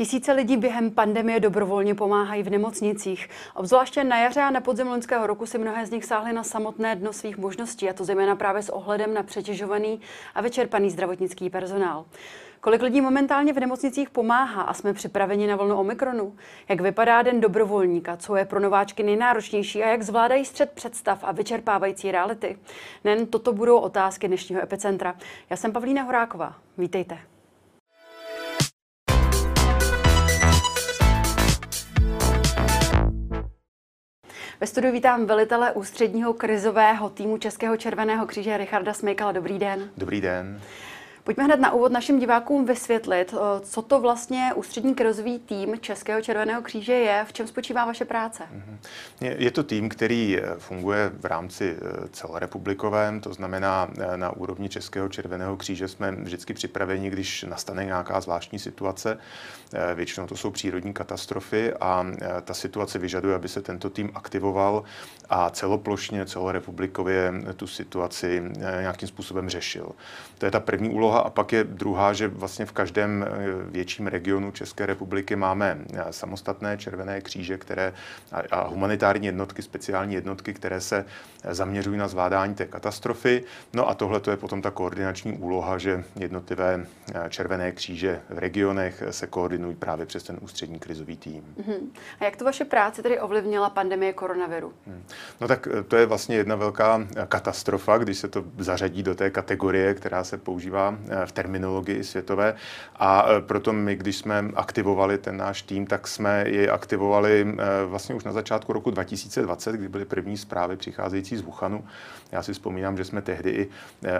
[0.00, 3.28] Tisíce lidí během pandemie dobrovolně pomáhají v nemocnicích.
[3.54, 6.96] Obzvláště na jaře a na podzim loňského roku si mnohé z nich sáhly na samotné
[6.96, 10.00] dno svých možností, a to zejména právě s ohledem na přetěžovaný
[10.34, 12.04] a vyčerpaný zdravotnický personál.
[12.60, 16.36] Kolik lidí momentálně v nemocnicích pomáhá a jsme připraveni na vlnu Omikronu?
[16.68, 18.16] Jak vypadá den dobrovolníka?
[18.16, 22.58] Co je pro nováčky nejnáročnější a jak zvládají střed představ a vyčerpávající reality?
[23.04, 25.14] Nen toto budou otázky dnešního epicentra.
[25.50, 26.54] Já jsem Pavlína Horáková.
[26.78, 27.18] Vítejte.
[34.60, 39.32] Ve studiu vítám velitele ústředního krizového týmu Českého červeného kříže Richarda Smejkala.
[39.32, 39.90] Dobrý den.
[39.96, 40.60] Dobrý den.
[41.30, 46.20] Pojďme hned na úvod našim divákům vysvětlit, eh, co to vlastně ústřední krizový tým Českého
[46.22, 48.42] červeného kříže je, v čem spočívá vaše práce.
[48.52, 48.78] Mhm.
[49.20, 55.08] Je to tým, který eh, funguje v rámci eh, celorepublikovém, to znamená na úrovni Českého
[55.08, 59.18] červeného kříže jsme vždycky připraveni, když nastane nějaká zvláštní situace.
[59.94, 62.06] Většinou to jsou přírodní katastrofy a
[62.44, 64.82] ta situace vyžaduje, aby se tento tým aktivoval
[65.28, 68.42] a celoplošně, celorepublikově tu situaci
[68.80, 69.92] nějakým způsobem řešil.
[70.38, 73.30] To je ta první úloha a pak je druhá, že vlastně v každém eh,
[73.70, 77.92] větším regionu České republiky máme eh, samostatné červené kříže, které
[78.50, 81.04] a humanitární jednotky, speciální jednotky, které se
[81.44, 83.44] eh, zaměřují na zvládání té katastrofy.
[83.72, 86.86] No a tohle to je potom ta koordinační úloha, že jednotlivé
[87.28, 91.42] červené kříže v regionech se koordinují právě přes ten ústřední krizový tým.
[91.60, 91.80] Uh-huh.
[92.20, 94.72] A jak to vaše práce tedy ovlivnila pandemie koronaviru?
[94.86, 95.02] Hmm.
[95.40, 99.94] No tak to je vlastně jedna velká katastrofa, když se to zařadí do té kategorie,
[99.94, 102.54] která se používá v terminologii světové.
[102.96, 107.84] A eh, proto my, když jsme aktivovali ten náš tým, tak jsme jej aktivovali eh,
[107.86, 111.84] vlastně už na začátku roku 2020, kdy byly první zprávy přicházející z Wuhanu.
[112.32, 113.68] Já si vzpomínám, že jsme tehdy i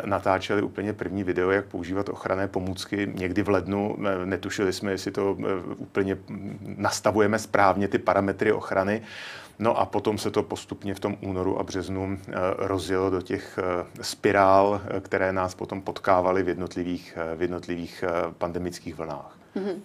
[0.04, 3.96] natáčeli úplně první video, jak používat ochranné pomůcky někdy v lednu.
[4.24, 5.36] Netušili jsme, jestli to
[5.76, 6.16] úplně
[6.76, 9.02] nastavujeme správně, ty parametry ochrany.
[9.60, 13.58] No a potom se to postupně v tom únoru a březnu eh, rozjelo do těch
[13.58, 18.04] eh, spirál, eh, které nás potom potkávaly v jednotlivých, v jednotlivých
[18.38, 19.38] pandemických vlnách.
[19.56, 19.80] Mm-hmm.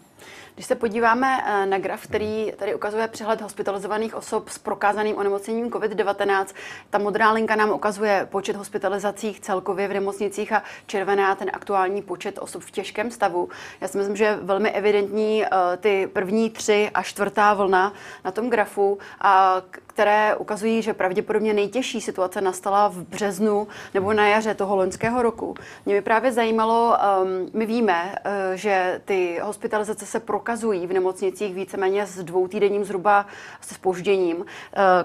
[0.56, 5.70] Když se podíváme eh, na graf, který tady ukazuje přehled hospitalizovaných osob s prokázaným onemocněním
[5.70, 6.46] COVID-19,
[6.90, 12.40] ta modrá linka nám ukazuje počet hospitalizací celkově v nemocnicích a červená ten aktuální počet
[12.40, 13.50] osob v těžkém stavu.
[13.82, 17.94] Já si myslím, že je velmi evidentní eh, ty první tři a čtvrtá vlna
[18.26, 19.62] na tom grafu, a
[19.96, 25.56] které ukazují, že pravděpodobně nejtěžší situace nastala v březnu nebo na jaře toho loňského roku.
[25.86, 31.56] Mě by právě zajímalo, um, my víme, uh, že ty hospitalizace se prokazují v nemocnicích
[31.56, 33.26] víceméně s dvoutýdenním zhruba
[33.62, 34.38] se spožděním.
[34.38, 34.44] Uh,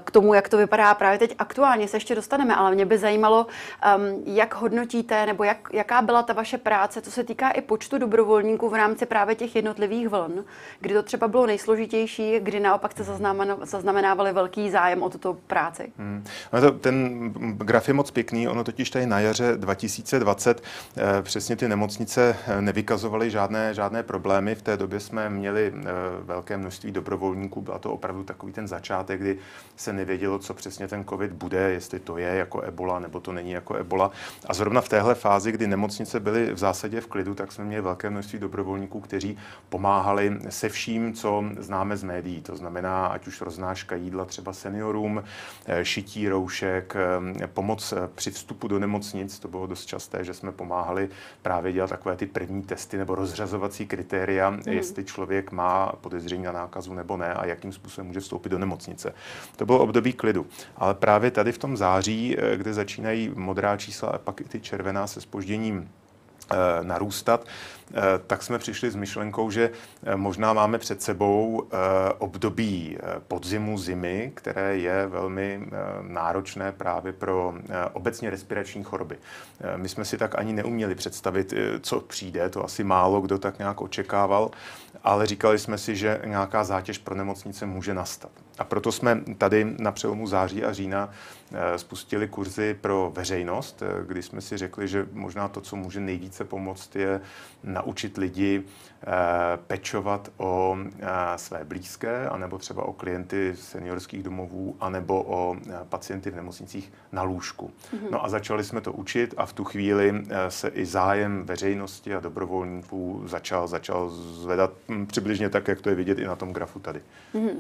[0.05, 3.47] k tomu, jak to vypadá právě teď aktuálně, se ještě dostaneme, ale mě by zajímalo,
[3.47, 7.99] um, jak hodnotíte, nebo jak, jaká byla ta vaše práce, co se týká i počtu
[7.99, 10.45] dobrovolníků v rámci právě těch jednotlivých vln,
[10.81, 13.05] kdy to třeba bylo nejsložitější, kdy naopak jste
[13.63, 15.93] zaznamenávali velký zájem zájem o tuto práci.
[15.99, 16.25] Hmm.
[16.61, 20.63] To, ten graf je moc pěkný, ono totiž tady na jaře 2020
[20.97, 24.55] eh, přesně ty nemocnice eh, nevykazovaly žádné, žádné problémy.
[24.55, 25.83] V té době jsme měli eh,
[26.23, 29.39] velké množství dobrovolníků, byla to opravdu takový ten začátek, kdy
[29.77, 33.51] se nevědělo, co přesně ten COVID bude, jestli to je jako ebola nebo to není
[33.51, 34.11] jako ebola.
[34.47, 37.83] A zrovna v téhle fázi, kdy nemocnice byly v zásadě v klidu, tak jsme měli
[37.83, 39.39] velké množství dobrovolníků, kteří
[39.69, 42.43] pomáhali se vším, co známe z médií.
[42.43, 45.25] To znamená, ať už roznáška jídla třeba se seniorům,
[45.67, 46.97] eh, šití roušek,
[47.43, 49.39] eh, pomoc eh, při vstupu do nemocnic.
[49.39, 51.09] To bylo dost časté, že jsme pomáhali
[51.43, 54.63] právě dělat takové ty první testy nebo rozřazovací kritéria, mm.
[54.67, 59.15] jestli člověk má podezření na nákazu nebo ne a jakým způsobem může vstoupit do nemocnice.
[59.57, 60.47] To bylo období klidu.
[60.77, 65.07] Ale právě tady v tom září, kde začínají modrá čísla a pak i ty červená
[65.07, 65.89] se spožděním
[66.83, 67.47] narůstat,
[67.95, 69.71] Eh, tak jsme přišli s myšlenkou, že
[70.03, 71.77] eh, možná máme před sebou eh,
[72.19, 75.69] období podzimu, zimy, které je velmi
[76.01, 77.55] náročné právě pro
[77.93, 79.19] obecně respirační choroby.
[79.77, 83.81] My jsme si tak ani neuměli představit, co přijde, to asi málo kdo tak nějak
[83.81, 84.51] očekával,
[85.05, 88.31] ale říkali jsme si, že nějaká zátěž pro nemocnice může nastat.
[88.61, 91.11] A proto jsme tady na přelomu září a října
[91.77, 96.97] spustili kurzy pro veřejnost, kdy jsme si řekli, že možná to, co může nejvíce pomoct,
[96.97, 97.21] je
[97.65, 98.90] naučit lidi eh,
[99.67, 101.07] pečovat o eh,
[101.37, 107.23] své blízké, anebo třeba o klienty seniorských domovů, anebo o eh, pacienty v nemocnicích na
[107.23, 107.71] lůžku.
[107.71, 108.11] Mm-hmm.
[108.11, 112.21] No a začali jsme to učit a v tu chvíli se i zájem veřejnosti a
[112.21, 116.79] dobrovolníků začal, začal zvedat hm, přibližně tak, jak to je vidět i na tom grafu
[116.79, 117.01] tady.
[117.35, 117.57] Mm-hmm.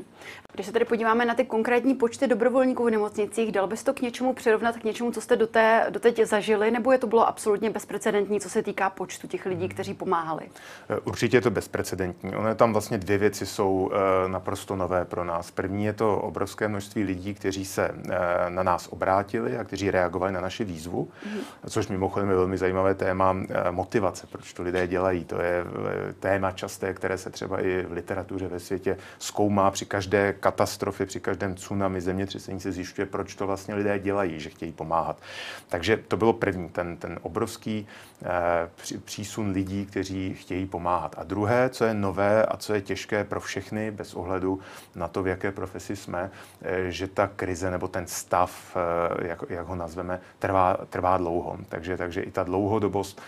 [0.52, 4.00] Když se tedy podíváme na ty konkrétní počty dobrovolníků v nemocnicích, dal bys to k
[4.00, 8.40] něčemu přirovnat, k něčemu, co jste doté, doteď zažili, nebo je to bylo absolutně bezprecedentní,
[8.40, 10.42] co se týká počtu těch lidí, kteří pomáhali?
[10.90, 12.34] Eh, určitě je to bezprecedentní.
[12.34, 15.50] Ono je tam vlastně dvě věci jsou eh, naprosto nové pro nás.
[15.50, 17.90] První je to obrovské množství lidí, kteří se
[18.48, 21.40] na nás obrátili a kteří reagovali na naši výzvu, mm.
[21.70, 23.36] což mimochodem je velmi zajímavé téma
[23.70, 25.24] motivace, proč to lidé dělají.
[25.24, 25.64] To je
[26.20, 31.20] téma časté, které se třeba i v literatuře ve světě zkoumá při každé katastrofě, při
[31.20, 35.16] každém tsunami, zemětřesení se zjišťuje, proč to vlastně lidé dělají, že chtějí pomáhat.
[35.68, 37.86] Takže to bylo první, ten, ten obrovský
[38.22, 38.70] eh,
[39.04, 41.19] přísun lidí, kteří chtějí pomáhat.
[41.20, 44.60] A druhé, co je nové a co je těžké pro všechny, bez ohledu
[44.94, 46.30] na to, v jaké profesi jsme,
[46.62, 51.58] eh, že ta krize nebo ten stav, eh, jak, jak ho nazveme, trvá, trvá dlouho.
[51.68, 53.20] Takže, takže i ta dlouhodobost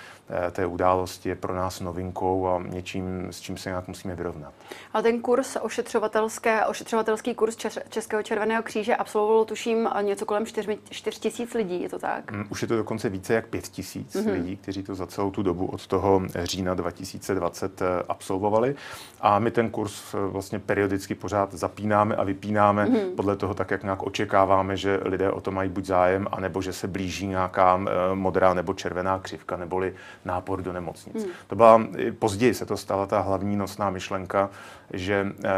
[0.52, 4.52] té události je pro nás novinkou a něčím, s čím se nějak musíme vyrovnat.
[4.92, 7.56] A ten kurz ošetřovatelské, ošetřovatelský kurz
[7.88, 12.32] Českého červeného kříže absolvovalo tuším něco kolem 4, 4 tisíc lidí, je to tak?
[12.32, 14.32] Mm, už je to dokonce více jak 5 tisíc mm-hmm.
[14.32, 18.74] lidí, kteří to za celou tu dobu od toho října 2020 eh, absolvovali.
[19.20, 23.14] A my ten kurz eh, vlastně periodicky pořád zapínáme a vypínáme mm-hmm.
[23.14, 26.72] podle toho tak, jak nějak očekáváme, že lidé o to mají buď zájem, anebo že
[26.72, 27.80] se blíží nějaká
[28.14, 29.94] modrá nebo červená křivka, neboli
[30.24, 31.24] nápor do nemocnic.
[31.24, 31.32] Hmm.
[31.46, 31.82] To byla,
[32.18, 34.50] později se to stala ta hlavní nosná myšlenka,
[34.92, 35.50] že eh,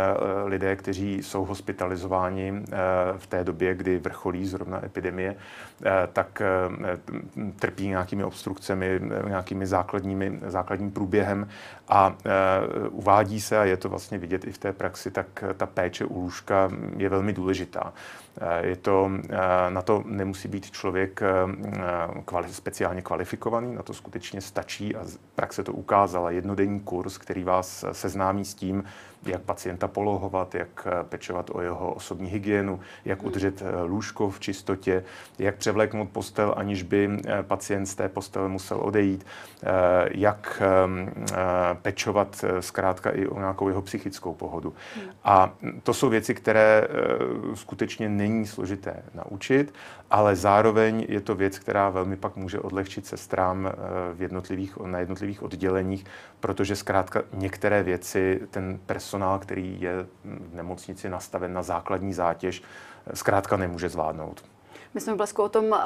[0.44, 2.76] lidé, kteří jsou hospitalizováni eh,
[3.16, 5.36] v té době, kdy vrcholí zrovna epidemie,
[5.84, 6.42] eh, tak
[7.58, 11.48] trpí nějakými obstrukcemi, nějakými základními, základním průběhem
[11.88, 12.16] a
[12.90, 16.20] uvádí se, a je to vlastně vidět i v té praxi, tak ta péče u
[16.20, 17.92] lůžka je velmi důležitá.
[18.60, 19.10] Je to,
[19.68, 21.20] na to nemusí být člověk
[22.24, 25.04] kvali, speciálně kvalifikovaný, na to skutečně stačí a
[25.34, 26.30] praxe to ukázala.
[26.30, 28.84] Jednodenní kurz, který vás seznámí s tím,
[29.26, 33.28] jak pacienta polohovat, jak eh, pečovat o jeho osobní hygienu, jak hmm.
[33.28, 35.04] udržet eh, lůžko v čistotě,
[35.38, 39.26] jak převléknout postel, aniž by eh, pacient z té postele musel odejít,
[40.10, 41.10] jak ehm,
[41.82, 44.74] pečovat zkrátka i o nějakou jeho psychickou pohodu.
[44.96, 45.10] Hmm.
[45.24, 46.88] A to jsou věci, které
[47.54, 49.74] skutečně není složité naučit,
[50.10, 53.72] ale zároveň je to věc, která velmi pak může odlehčit sestrám
[54.14, 56.04] v jednotlivých, na jednotlivých odděleních,
[56.44, 62.62] protože zkrátka některé věci ten personál, který je v nemocnici nastaven na základní zátěž,
[63.14, 64.44] zkrátka nemůže zvládnout.
[64.94, 65.78] My jsme v Blesku o tom uh,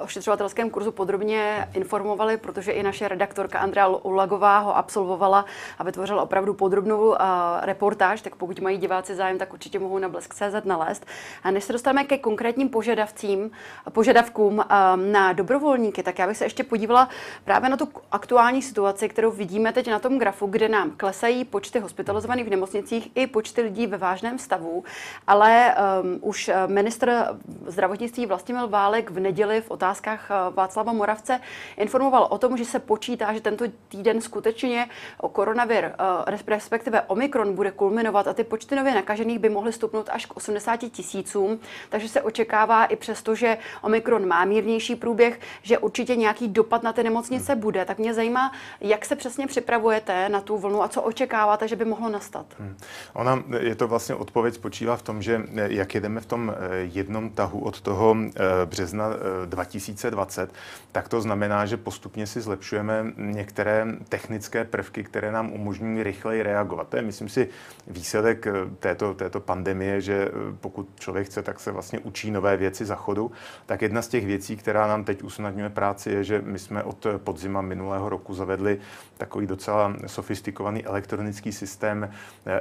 [0.00, 5.44] ošetřovatelském kurzu podrobně informovali, protože i naše redaktorka Andrea Ulagová ho absolvovala
[5.78, 7.16] a vytvořila opravdu podrobnou uh,
[7.60, 11.06] reportáž, tak pokud mají diváci zájem, tak určitě mohou na blesk.cz nalézt.
[11.42, 13.50] A než se dostaneme ke konkrétním požadavcím,
[13.90, 14.64] požadavkům uh,
[14.96, 17.08] na dobrovolníky, tak já bych se ještě podívala
[17.44, 21.78] právě na tu aktuální situaci, kterou vidíme teď na tom grafu, kde nám klesají počty
[21.78, 24.84] hospitalizovaných v nemocnicích i počty lidí ve vážném stavu,
[25.26, 31.40] ale um, už ministr zdravotnictví vlastně Vlastimil Válek v neděli v otázkách eh, Václava Moravce
[31.76, 34.88] informoval o tom, že se počítá, že tento týden skutečně
[35.20, 40.08] o koronavir, eh, respektive Omikron, bude kulminovat a ty počty nově nakažených by mohly stupnout
[40.12, 41.58] až k 80 tisícům.
[41.88, 46.92] Takže se očekává i přesto, že Omikron má mírnější průběh, že určitě nějaký dopad na
[46.92, 47.60] ty nemocnice hmm.
[47.60, 47.84] bude.
[47.84, 51.84] Tak mě zajímá, jak se přesně připravujete na tu vlnu a co očekáváte, že by
[51.84, 52.46] mohlo nastat.
[52.58, 52.76] Hmm.
[53.14, 57.30] Ona je to vlastně odpověď spočívá v tom, že eh, jak jedeme v tom jednom
[57.30, 58.16] tahu od toho
[58.64, 59.10] března
[59.46, 60.56] 2020, eh,
[60.92, 66.88] tak to znamená, že postupně si zlepšujeme některé technické prvky, které nám umožňují rychleji reagovat.
[66.88, 67.48] To je, myslím si,
[67.86, 70.28] výsledek eh, této, této pandemie, že
[70.60, 73.32] pokud člověk chce, tak se vlastně učí nové věci za chodu.
[73.66, 77.06] Tak jedna z těch věcí, která nám teď usnadňuje práci, je, že my jsme od
[77.16, 78.78] podzima minulého roku zavedli
[79.16, 82.10] takový docela sofistikovaný elektronický systém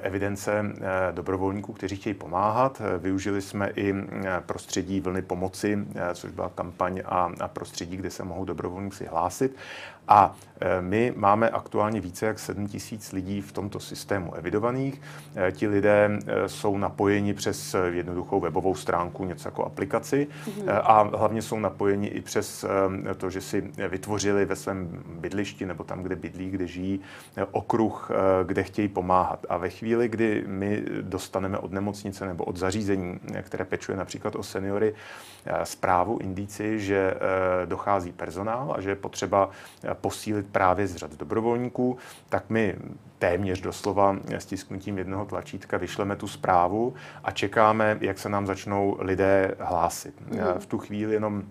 [0.02, 0.66] evidence
[1.12, 2.82] dobrovolníků, kteří chtějí pomáhat.
[2.98, 3.94] Využili jsme i
[4.46, 9.56] prostředí vlny pomoci eh, což byla kampaň a, a prostředí, kde se mohou dobrovolníci hlásit.
[10.10, 15.02] A e, my máme aktuálně více jak 7 tisíc lidí v tomto systému evidovaných.
[15.36, 20.82] E, ti lidé e, jsou napojeni přes jednoduchou webovou stránku, něco jako aplikaci mm-hmm.
[20.84, 22.66] a hlavně jsou napojeni i přes
[23.18, 27.00] to, že si vytvořili ve svém bydlišti nebo tam, kde bydlí, kde žijí,
[27.52, 28.12] okruh,
[28.44, 29.46] kde chtějí pomáhat.
[29.50, 34.44] A ve chvíli, kdy my dostaneme od nemocnice nebo od zařízení, které pečuje například o
[34.44, 34.94] seniory,
[35.64, 37.14] zprávu, indici, že
[37.66, 39.50] dochází personál a že je potřeba
[40.02, 41.98] posílit právě z řad dobrovolníků,
[42.30, 42.76] tak my
[43.20, 49.56] téměř doslova stisknutím jednoho tlačítka vyšleme tu zprávu a čekáme, jak se nám začnou lidé
[49.60, 50.22] hlásit.
[50.22, 50.40] Mm.
[50.60, 51.44] V tu chvíli jenom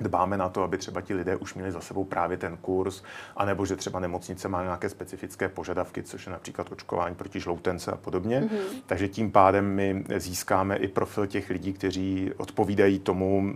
[0.00, 3.02] dbáme na to, aby třeba ti lidé už měli za sebou právě ten kurz,
[3.36, 7.96] anebo že třeba nemocnice má nějaké specifické požadavky, což je například očkování proti žloutence a
[7.96, 8.40] podobně.
[8.40, 8.82] Mm-hmm.
[8.86, 13.52] Takže tím pádem my získáme i profil těch lidí, kteří odpovídají tomu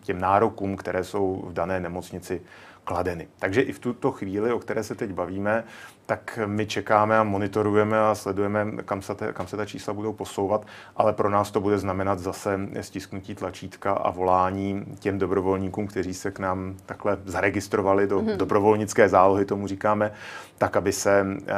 [0.00, 2.42] těm nárokům, které jsou v dané nemocnici
[2.88, 3.28] kladeny.
[3.38, 5.64] Takže i v tuto chvíli, o které se teď bavíme,
[6.06, 10.12] tak my čekáme a monitorujeme a sledujeme, kam se, te, kam se ta čísla budou
[10.12, 10.66] posouvat,
[10.96, 16.30] ale pro nás to bude znamenat zase stisknutí tlačítka a volání těm dobrovolníkům, kteří se
[16.30, 18.36] k nám takhle zaregistrovali do mm-hmm.
[18.36, 20.12] dobrovolnické zálohy, tomu říkáme,
[20.58, 21.54] tak aby se, eh,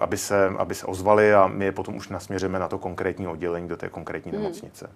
[0.00, 3.68] aby, se, aby se ozvali a my je potom už nasměříme na to konkrétní oddělení
[3.68, 4.38] do té konkrétní mm.
[4.38, 4.90] nemocnice.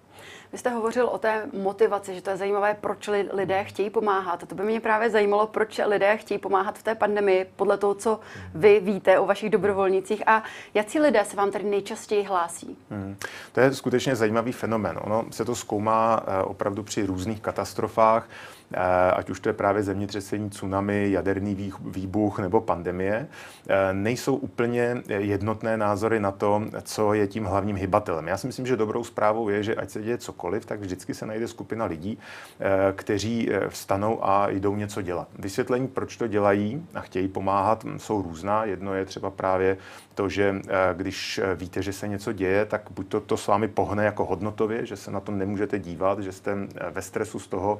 [0.51, 4.47] Vy jste hovořil o té motivaci, že to je zajímavé, proč lidé chtějí pomáhat.
[4.47, 8.19] To by mě právě zajímalo, proč lidé chtějí pomáhat v té pandemii, podle toho, co
[8.55, 12.77] vy víte o vašich dobrovolnicích a jaký lidé se vám tady nejčastěji hlásí?
[12.89, 13.15] Hmm.
[13.51, 14.99] To je skutečně zajímavý fenomén.
[15.01, 18.29] Ono se to zkoumá eh, opravdu při různých katastrofách.
[18.73, 23.27] Eh, ať už to je právě zemětřesení, tsunami, jaderný výbuch nebo pandemie,
[23.69, 28.27] eh, nejsou úplně jednotné názory na to, co je tím hlavním hybatelem.
[28.27, 31.25] Já si myslím, že dobrou zprávou je, že ať se děje cokoliv, tak vždycky se
[31.25, 32.17] najde skupina lidí,
[32.59, 35.27] eh, kteří vstanou a jdou něco dělat.
[35.39, 38.65] Vysvětlení, proč to dělají a chtějí pomáhat, hm, jsou různá.
[38.65, 39.77] Jedno je třeba právě
[40.15, 40.61] to, že
[40.93, 44.85] když víte, že se něco děje, tak buď to, to s vámi pohne jako hodnotově,
[44.85, 46.57] že se na to nemůžete dívat, že jste
[46.91, 47.79] ve stresu z toho,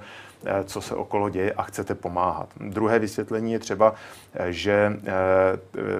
[0.65, 2.49] co se okolo děje a chcete pomáhat.
[2.57, 3.93] Druhé vysvětlení je třeba,
[4.33, 5.11] eh, že eh,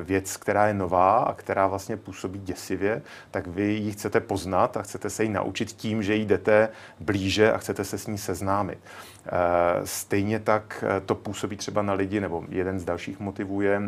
[0.04, 4.82] věc, která je nová a která vlastně působí děsivě, tak vy ji chcete poznat a
[4.82, 8.78] chcete se ji naučit tím, že jdete blíže a chcete se s ní seznámit.
[9.26, 9.32] Eh,
[9.84, 13.82] stejně tak to působí třeba na lidi, nebo jeden z dalších motivů je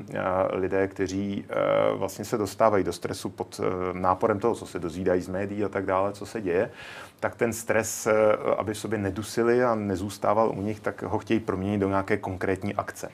[0.53, 1.45] lidé, kteří
[1.93, 3.61] vlastně se dostávají do stresu pod
[3.93, 6.71] náporem toho, co se dozvídají z médií a tak dále, co se děje
[7.19, 8.13] tak ten stres, eh,
[8.57, 12.75] aby v sobě nedusili a nezůstával u nich, tak ho chtějí proměnit do nějaké konkrétní
[12.75, 13.09] akce.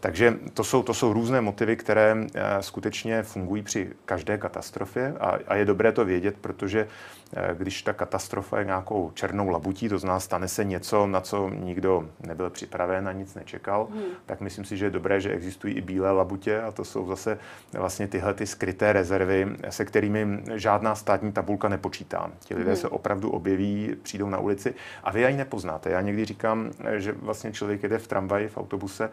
[0.00, 5.38] Takže to jsou, to jsou různé motivy, které eh, skutečně fungují při každé katastrofě a,
[5.48, 6.88] a je dobré to vědět, protože
[7.36, 11.48] eh, když ta katastrofa je nějakou černou labutí, to znamená, stane se něco, na co
[11.48, 14.02] nikdo nebyl připraven a nic nečekal, hmm.
[14.26, 17.38] tak myslím si, že je dobré, že existují i bílé labutě a to jsou zase
[17.72, 22.30] vlastně tyhle ty skryté rezervy, se kterými žádná státní tabulka nepočítá.
[22.38, 22.80] Ti lidé hmm.
[22.80, 25.90] se opravdu objeví, přijdou na ulici a vy ani nepoznáte.
[25.90, 29.10] Já někdy říkám, že vlastně člověk jede v tramvaji, v autobuse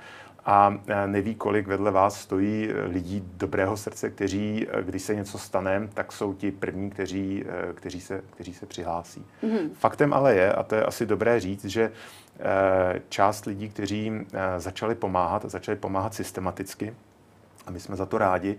[0.48, 5.16] a e, neví, kolik vedle vás stojí e, lidí dobrého srdce, kteří, e, když se
[5.16, 9.26] něco stane, tak jsou ti první, kteří, kteří, se, kteří se přihlásí.
[9.44, 9.70] Mm-hmm.
[9.74, 11.92] Faktem ale je, a to je asi dobré říct, že
[13.10, 14.12] část lidí, kteří
[14.58, 16.94] začali pomáhat, začali pomáhat systematicky,
[17.66, 18.58] a my jsme za to rádi,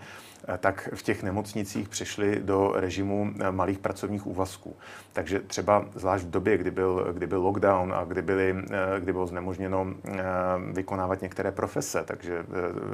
[0.58, 4.76] tak v těch nemocnicích přešli do režimu eh, malých pracovních úvazků.
[5.12, 9.12] Takže třeba zvlášť v době, kdy byl, kdy byl lockdown a kdy, byly, eh, kdy
[9.12, 9.86] bylo znemožněno
[10.72, 12.44] vykonávat některé profese, takže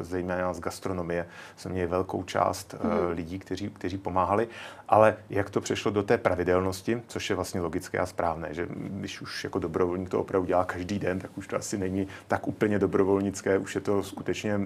[0.01, 2.91] zejména z gastronomie jsme měli velkou část mm.
[3.17, 4.49] lidí, kteří, kteří pomáhali,
[4.89, 9.21] ale jak to přešlo do té pravidelnosti, což je vlastně logické a správné, že když
[9.21, 12.79] už jako dobrovolník to opravdu dělá každý den, tak už to asi není tak úplně
[12.79, 14.61] dobrovolnické, už je to skutečně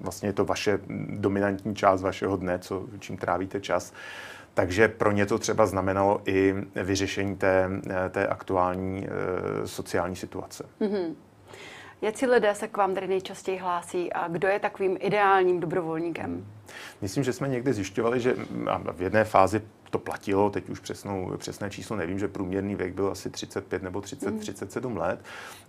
[0.00, 3.92] vlastně je to vaše dominantní dominantní část vašeho dne, co, čím trávíte čas.
[4.54, 7.70] Takže pro ně to třeba znamenalo i vyřešení té,
[8.10, 10.64] té aktuální e, sociální situace.
[10.80, 11.14] Mm-hmm.
[12.02, 16.46] Jaký lidé se k vám tady nejčastěji hlásí a kdo je takovým ideálním dobrovolníkem?
[17.00, 18.36] Myslím, že jsme někde zjišťovali, že
[18.92, 23.10] v jedné fázi to platilo, teď už přesnou, přesné číslo nevím, že průměrný věk byl
[23.10, 24.38] asi 35 nebo 30, mm.
[24.38, 25.20] 37 let.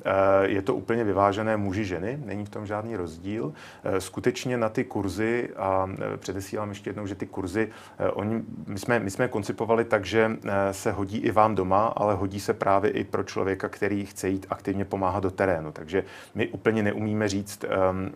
[0.06, 0.12] Eh,
[0.48, 3.54] je to úplně vyvážené muži, ženy, není v tom žádný rozdíl.
[3.84, 7.70] Eh, skutečně na ty kurzy, a eh, předesílám ještě jednou, že ty kurzy,
[8.14, 10.32] oni, my, jsme, my jsme koncipovali tak, že
[10.72, 14.46] se hodí i vám doma, ale hodí se právě i pro člověka, který chce jít
[14.50, 15.72] aktivně pomáhat do terénu.
[15.72, 16.04] Takže
[16.36, 18.12] my úplně neumíme říct ehm,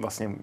[0.00, 0.36] vlastně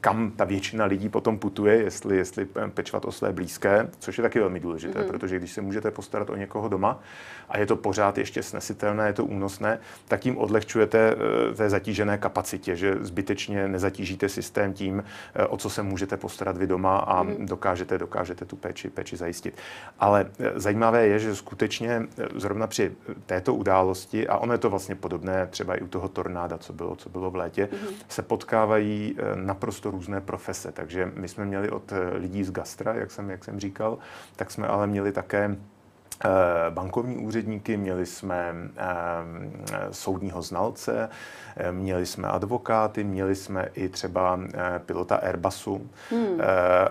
[0.00, 4.38] kam ta většina lidí potom putuje, jestli, jestli pečovat o své blízké, což je taky
[4.38, 5.08] velmi důležité, mm.
[5.08, 7.00] protože když se můžete postarat o někoho doma
[7.48, 9.78] a je to pořád ještě snesitelné, je to únosné,
[10.08, 15.70] tak tím odlehčujete eh, té zatížené kapacitě, že zbytečně nezatížíte systém tím, eh, o co
[15.70, 17.46] se můžete postarat vy doma a mm.
[17.46, 19.54] dokážete, dokážete tu péči, péči zajistit.
[19.98, 22.02] Ale eh, zajímavé je, že skutečně
[22.34, 22.92] zrovna při
[23.26, 26.96] této události, a ono je to vlastně podobné třeba i u toho tornáda, co bylo,
[26.96, 27.88] co bylo v létě, mm.
[28.08, 30.72] se potkávají naprosto to různé profese.
[30.72, 33.98] Takže my jsme měli od eh, lidí z gastra, jak jsem, jak jsem říkal,
[34.36, 35.56] tak jsme ale měli také
[36.70, 38.54] bankovní úředníky, měli jsme
[39.90, 41.08] soudního znalce,
[41.70, 44.40] měli jsme advokáty, měli jsme i třeba
[44.86, 46.40] pilota Airbusu hmm.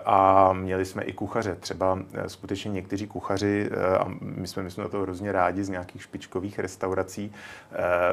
[0.04, 1.56] a měli jsme i kuchaře.
[1.60, 6.02] Třeba skutečně někteří kuchaři, a my jsme, my jsme na to hrozně rádi z nějakých
[6.02, 7.32] špičkových restaurací,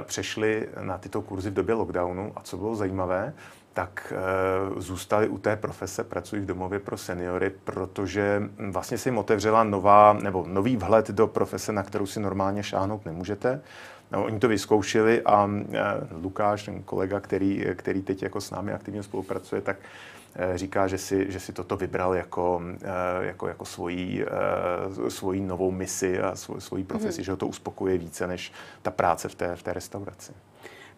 [0.02, 3.34] přešli na tyto kurzy v době lockdownu a co bylo zajímavé,
[3.76, 9.18] tak e, zůstali u té profese, pracují v domově pro seniory, protože vlastně se jim
[9.18, 13.62] otevřela nová, nebo nový vhled do profese, na kterou si normálně šáhnout nemůžete.
[14.12, 15.82] No, oni to vyzkoušeli a e,
[16.22, 19.78] Lukáš, ten kolega, který, který teď jako s námi aktivně spolupracuje, tak
[20.36, 24.26] e, říká, že si, že si toto vybral jako, e, jako, jako svoji,
[25.08, 27.26] svoji novou misi a svoj, svoji profesi, mm-hmm.
[27.26, 28.52] že ho to uspokuje více než
[28.82, 30.34] ta práce v té, v té restauraci.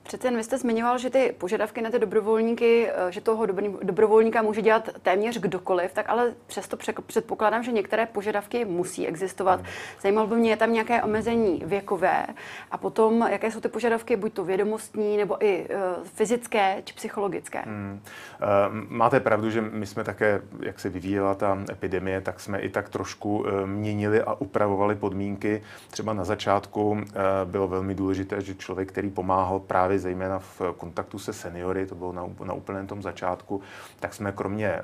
[0.08, 3.46] Přece jen vy jste zmiňoval, že ty požadavky na ty dobrovolníky, eh, že toho
[3.84, 9.60] dobrovolníka může dělat téměř kdokoliv, tak ale přesto předpokládám, že některé požadavky musí existovat.
[10.02, 12.26] Zajímalo by mě, je tam nějaké omezení věkové
[12.72, 17.60] a potom, jaké jsou ty požadavky, buď to vědomostní, nebo i uh, fyzické či psychologické.
[17.60, 18.00] Hmm.
[18.42, 18.48] Uh,
[18.90, 22.90] máte pravdu, že my jsme také, jak se vyvíjela ta epidemie, tak jsme i tak
[22.90, 25.64] trošku měnili a upravovali podmínky.
[25.92, 27.02] Třeba na začátku
[27.46, 32.12] bylo velmi důležité, že člověk, který pomáhal právě zejména v kontaktu se seniory, to bylo
[32.12, 33.62] na, na úplném tom začátku,
[34.00, 34.82] tak jsme kromě eh,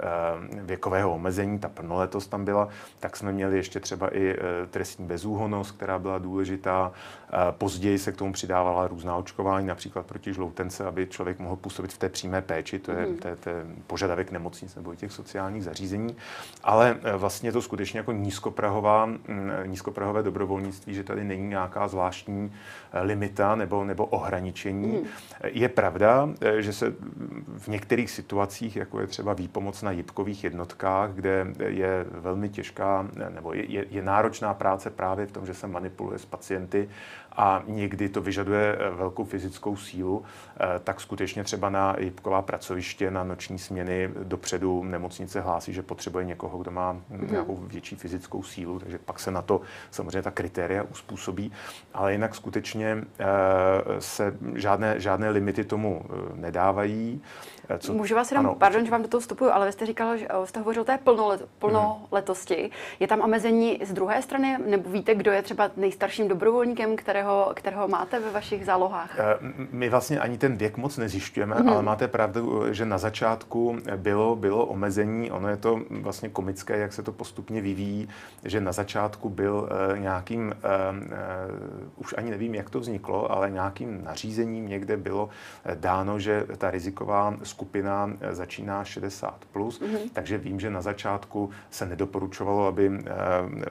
[0.51, 5.71] věkového omezení, ta plnoletost tam byla, tak jsme měli ještě třeba i eh, trestní bezúhonost,
[5.71, 6.91] která byla důležitá.
[7.33, 11.93] Eh, později se k tomu přidávala různá očkování, například proti žloutence, aby člověk mohl působit
[11.93, 13.17] v té přímé péči, to je, mm.
[13.17, 16.15] to je, to je požadavek nemocnic nebo i těch sociálních zařízení.
[16.63, 19.19] Ale vlastně to skutečně jako nízkoprahová, mm,
[19.65, 22.53] nízkoprahové dobrovolnictví, že tady není nějaká zvláštní
[23.01, 24.87] limita nebo, nebo ohraničení.
[24.87, 25.02] Mm.
[25.43, 26.29] Je pravda,
[26.59, 26.93] že se
[27.57, 33.53] v některých situacích, jako je třeba výpomoc na jibkových jednotkách, kde je velmi těžká nebo
[33.53, 36.89] je, je náročná práce právě v tom, že se manipuluje s pacienty
[37.37, 40.23] a někdy to vyžaduje eh, velkou fyzickou sílu,
[40.59, 46.25] eh, tak skutečně třeba na jibková pracoviště, na noční směny dopředu nemocnice hlásí, že potřebuje
[46.25, 47.31] někoho, kdo má mm-hmm.
[47.31, 49.61] nějakou větší fyzickou sílu, takže pak se na to
[49.91, 51.51] samozřejmě ta kritéria uspůsobí,
[51.93, 53.25] ale jinak skutečně eh,
[53.99, 57.21] se žádné, žádné limity tomu nedávají.
[57.79, 57.93] Co?
[57.93, 58.55] Můžu vás jenom, ano.
[58.55, 60.97] pardon, že vám do toho vstupuju, ale vy jste říkal, že jste hovořil o té
[60.97, 62.55] plnolet, plnoletosti.
[62.55, 62.71] Hmm.
[62.99, 67.87] Je tam omezení z druhé strany, nebo víte, kdo je třeba nejstarším dobrovolníkem, kterého, kterého
[67.87, 69.19] máte ve vašich zálohách?
[69.19, 69.37] Eh,
[69.71, 71.69] my vlastně ani ten věk moc nezjišťujeme, hmm.
[71.69, 76.93] ale máte pravdu, že na začátku bylo, bylo omezení, ono je to vlastně komické, jak
[76.93, 78.09] se to postupně vyvíjí,
[78.43, 80.55] že na začátku byl nějakým,
[81.97, 85.29] už ani nevím, jak to vzniklo, ale nějakým nařízením někde bylo
[85.75, 90.09] dáno, že ta riziková skupina eh, začíná 60 plus, mm-hmm.
[90.13, 93.13] takže vím, že na začátku se nedoporučovalo, aby eh,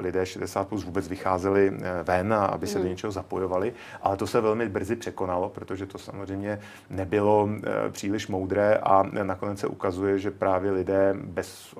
[0.01, 2.83] lidé 60 plus vůbec vycházeli eh, ven a aby se mm-hmm.
[2.83, 2.90] do mhm.
[2.90, 7.49] něčeho zapojovali, ale to se velmi brzy překonalo, protože to samozřejmě nebylo
[7.90, 11.75] příliš moudré a nakonec se ukazuje, že právě lidé bez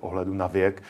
[0.00, 0.82] ohledu na věk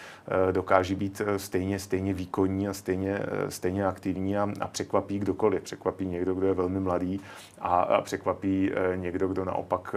[0.52, 5.62] dokáží být stejně, stejně výkonní a stejně, stejně aktivní a, a překvapí kdokoliv.
[5.62, 7.20] Překvapí někdo, kdo je velmi mladý
[7.58, 9.94] a, a překvapí někdo, kdo naopak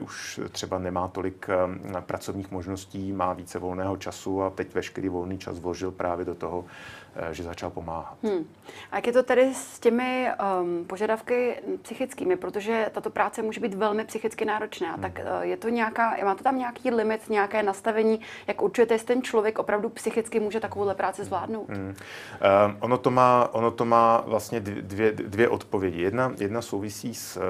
[0.00, 5.38] už třeba nemá tolik eh, pracovních možností, má více volného času a teď veškerý volný
[5.38, 6.64] čas vložil právě do toho,
[7.07, 8.16] Eh, že začal pomáhat.
[8.22, 8.46] Hmm.
[8.90, 10.28] A jak je to tedy s těmi
[10.60, 15.02] um, požadavky psychickými, protože tato práce může být velmi psychicky náročná, hmm.
[15.02, 19.22] tak uh, je to nějaká, máte tam nějaký limit, nějaké nastavení, jak určujete, jestli ten
[19.22, 21.68] člověk opravdu psychicky může takovouhle práci zvládnout?
[21.68, 21.88] Hmm.
[21.88, 26.02] Um, ono, to má, ono to má vlastně dvě, dvě odpovědi.
[26.02, 27.42] Jedna, jedna souvisí s um,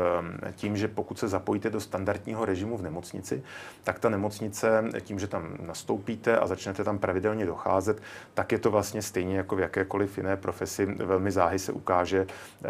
[0.55, 3.43] tím, že pokud se zapojíte do standardního režimu v nemocnici,
[3.85, 8.03] tak ta nemocnice tím, že tam nastoupíte a začnete tam pravidelně docházet,
[8.35, 12.69] tak je to vlastně stejně jako v jakékoliv jiné profesi velmi záhy se ukáže eh,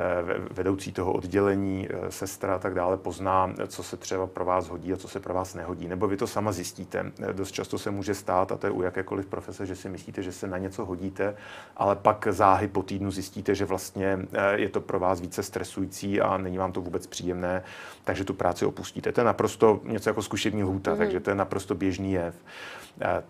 [0.51, 4.93] vedoucí toho oddělení, eh, sestra a tak dále pozná, co se třeba pro vás hodí
[4.93, 5.89] a co se pro vás nehodí.
[5.89, 7.13] Nebo vy to sama zjistíte.
[7.23, 10.23] Eh, dost často se může stát, a to je u jakékoliv profese, že si myslíte,
[10.23, 11.37] že se na něco hodíte,
[11.77, 14.19] ale pak záhy po týdnu zjistíte, že vlastně
[14.55, 17.63] je to pro vás více stresující a není vám to vůbec příjemné,
[18.05, 19.13] takže tu práci opustíte.
[19.13, 20.99] To je naprosto něco jako zkušební lhůta, mm.
[20.99, 22.35] takže to je naprosto běžný jev.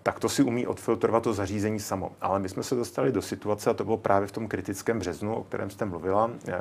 [0.03, 2.13] Tak to si umí odfiltrovat to zařízení samo.
[2.21, 4.99] Ale my jsme se dostali do situace, situace, a to bylo právě v tom kritickém
[4.99, 6.53] březnu, o kterém jste mluvila eh,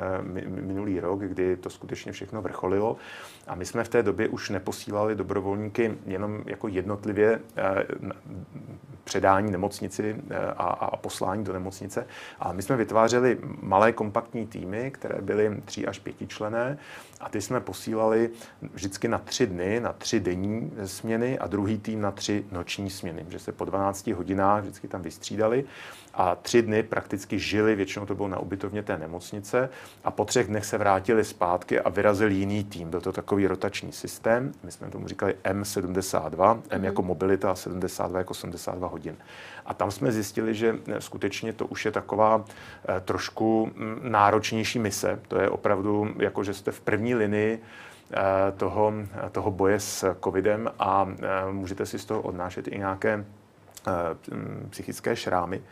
[0.48, 2.96] minulý rok, kdy to skutečně všechno vrcholilo.
[3.46, 7.84] A my jsme v té době už neposílali dobrovolníky jenom jako jednotlivě eh,
[9.04, 10.16] předání nemocnici
[10.56, 12.06] a, a poslání do nemocnice.
[12.40, 16.78] A my jsme vytvářeli malé kompaktní týmy, které byly tří až pětičlené
[17.20, 18.30] a ty jsme posílali
[18.74, 23.26] vždycky na tři dny, na tři denní směny a druhý tým na tři noční směny,
[23.28, 25.64] že se po 12 hodinách vždycky tam vystřídali
[26.14, 29.68] a tři dny prakticky žili, většinou to bylo na ubytovně té nemocnice
[30.04, 32.90] a po třech dnech se vrátili zpátky a vyrazil jiný tým.
[32.90, 36.62] Byl to takový rotační systém, my jsme tomu říkali M72, mm-hmm.
[36.70, 39.16] M jako mobilita a 72 jako 72 hodin.
[39.68, 45.20] A tam jsme zjistili, že skutečně to už je taková eh, trošku mm, náročnější mise.
[45.28, 47.62] To je opravdu jako, že jste v první linii
[48.12, 48.16] eh,
[48.56, 48.92] toho,
[49.32, 53.24] toho boje s covidem a eh, můžete si z toho odnášet i nějaké
[54.70, 55.62] psychické šrámy.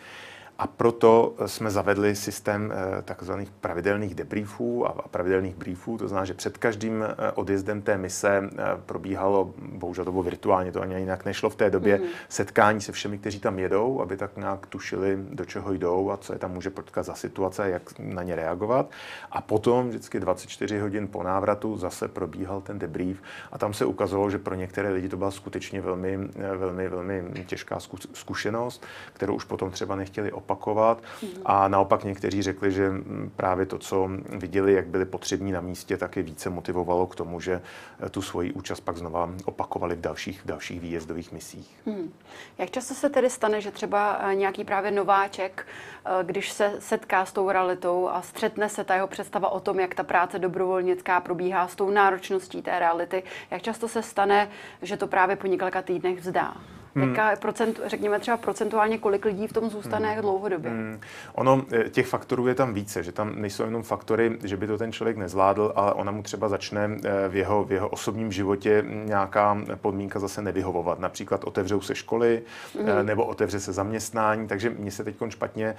[0.58, 5.98] A proto jsme zavedli systém eh, takzvaných pravidelných debriefů a pravidelných briefů.
[5.98, 10.72] To znamená, že před každým eh, odjezdem té mise eh, probíhalo, bohužel to bylo virtuálně,
[10.72, 12.04] to ani jinak nešlo v té době, mm.
[12.28, 16.32] setkání se všemi, kteří tam jedou, aby tak nějak tušili, do čeho jdou a co
[16.32, 18.90] je tam může potkat za situace, jak na ně reagovat.
[19.30, 23.16] A potom vždycky 24 hodin po návratu zase probíhal ten debrief
[23.52, 26.18] a tam se ukazovalo, že pro některé lidi to byla skutečně velmi,
[26.56, 27.78] velmi, velmi těžká
[28.12, 31.02] zkušenost, kterou už potom třeba nechtěli opakovat.
[31.44, 32.92] A naopak někteří řekli, že
[33.36, 37.40] právě to, co viděli, jak byli potřební na místě, tak je více motivovalo k tomu,
[37.40, 37.62] že
[38.10, 41.70] tu svoji účast pak znova opakovali v dalších, v dalších výjezdových misích.
[41.86, 42.12] Hmm.
[42.58, 47.26] Jak často se tedy stane, že třeba eh, nějaký právě nováček, eh, když se setká
[47.26, 51.20] s tou realitou a střetne se ta jeho představa o tom, jak ta práce dobrovolnická
[51.20, 54.48] probíhá s tou náročností té reality, jak často se stane,
[54.82, 56.54] že to právě po několika týdnech vzdá?
[56.96, 57.08] Hmm.
[57.08, 60.22] Jaká procent, řekněme třeba procentuálně, kolik lidí v tom zůstane hmm.
[60.22, 60.70] dlouhodobě?
[60.70, 61.00] Hmm.
[61.34, 64.78] Ono, eh, těch faktorů je tam více, že tam nejsou jenom faktory, že by to
[64.78, 68.84] ten člověk nezvládl, ale ona mu třeba začne eh, v jeho, v jeho osobním životě
[68.88, 71.00] nějaká podmínka zase nevyhovovat.
[71.00, 72.42] Například otevřou se školy
[72.78, 73.06] hmm.
[73.06, 75.74] nebo otevře se zaměstnání, takže mně se teď špatně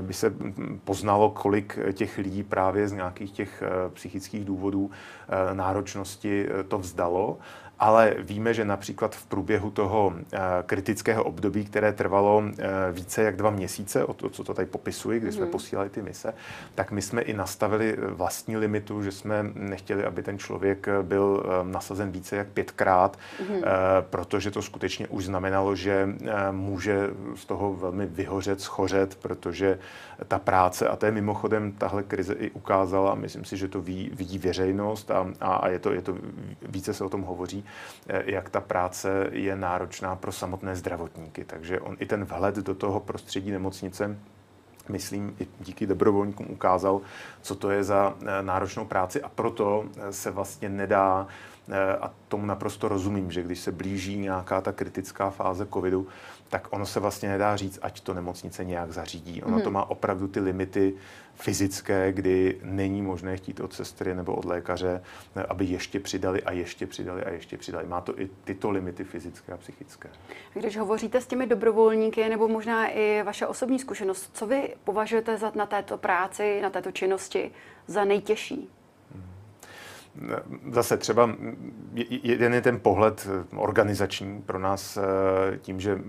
[0.00, 0.32] by se
[0.84, 3.62] poznalo, kolik těch lidí právě z nějakých těch
[3.94, 4.90] psychických důvodů
[5.52, 7.38] náročnosti to vzdalo
[7.78, 13.36] ale víme, že například v průběhu toho eh, kritického období, které trvalo eh, více jak
[13.36, 15.52] dva měsíce, o to, co to tady popisuji, kdy jsme hmm.
[15.52, 16.34] posílali ty mise,
[16.74, 21.72] tak my jsme i nastavili vlastní limitu, že jsme nechtěli, aby ten člověk byl eh,
[21.72, 23.62] nasazen více jak pětkrát, hmm.
[24.00, 26.08] protože to skutečně už znamenalo, že
[26.50, 29.78] může z toho velmi vyhořet, schořet, protože
[30.28, 34.10] ta práce, a to je mimochodem tahle krize i ukázala, myslím si, že to ví,
[34.14, 36.16] vidí veřejnost a, a, a je, to, je to,
[36.62, 37.63] více se o tom hovoří,
[38.08, 41.44] eh, jak ta práce je náročná pro samotné zdravotníky.
[41.44, 44.16] Takže on i ten vhled do toho prostředí nemocnice
[44.88, 47.00] myslím, i díky dobrovolníkům ukázal,
[47.42, 51.26] co to je za eh, náročnou práci a proto eh, se vlastně nedá
[52.00, 56.06] a tomu naprosto rozumím, že když se blíží nějaká ta kritická fáze covidu,
[56.48, 59.42] tak ono se vlastně nedá říct, ať to nemocnice nějak zařídí.
[59.42, 59.64] Ono hmm.
[59.64, 60.94] to má opravdu ty limity
[61.34, 65.02] fyzické, kdy není možné chtít od sestry nebo od lékaře,
[65.48, 67.86] aby ještě přidali a ještě přidali a ještě přidali.
[67.86, 70.10] Má to i tyto limity fyzické a psychické.
[70.54, 75.52] Když hovoříte s těmi dobrovolníky, nebo možná i vaše osobní zkušenost, co vy považujete za,
[75.54, 77.50] na této práci, na této činnosti
[77.86, 78.70] za nejtěžší?
[80.72, 81.30] Zase třeba
[82.22, 86.00] jeden je ten pohled organizační pro nás eh, tím, že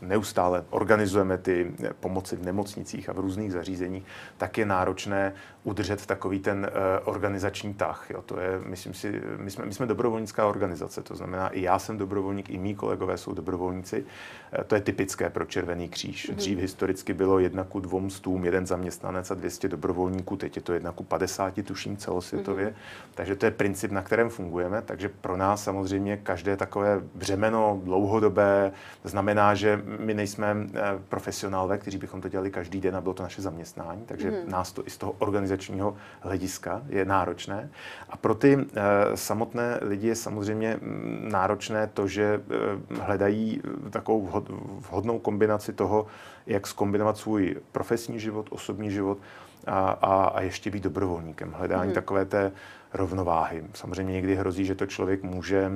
[0.00, 4.04] neustále organizujeme ty pomoci v nemocnicích a v různých zařízeních,
[4.36, 5.32] tak je náročné
[5.64, 8.06] udržet takový ten eh, organizační tah.
[8.10, 8.22] Jo.
[8.22, 11.98] To je, myslím si, my jsme, my jsme dobrovolnická organizace, to znamená, i já jsem
[11.98, 14.04] dobrovolník, i mý kolegové jsou dobrovolníci.
[14.52, 16.30] Eh, to je typické pro Červený kříž.
[16.30, 16.34] Mm-hmm.
[16.34, 20.72] Dřív historicky bylo jedna ku dvou stům, jeden zaměstnanec a 200 dobrovolníků, teď je to
[20.72, 22.66] jedna ku 50, tuším celosvětově.
[22.66, 23.14] Mm-hmm.
[23.34, 24.82] Takže to je princip, na kterém fungujeme.
[24.82, 28.72] Takže pro nás samozřejmě každé takové břemeno dlouhodobé
[29.04, 33.22] znamená, že my nejsme eh, profesionálové, kteří bychom to dělali každý den a bylo to
[33.22, 34.02] naše zaměstnání.
[34.06, 34.48] Takže mm-hmm.
[34.48, 37.70] nás to i z toho organizačního hlediska je náročné.
[38.10, 38.82] A pro ty eh,
[39.16, 44.44] samotné lidi je samozřejmě mm, náročné to, že eh, hledají takovou
[44.90, 46.06] vhodnou kombinaci toho,
[46.46, 49.18] jak skombinovat svůj profesní život, osobní život
[49.66, 51.54] a, a, a ještě být dobrovolníkem.
[51.56, 51.94] Hledání hmm.
[51.94, 52.52] takové té
[52.94, 53.64] rovnováhy.
[53.74, 55.70] Samozřejmě někdy hrozí, že to člověk může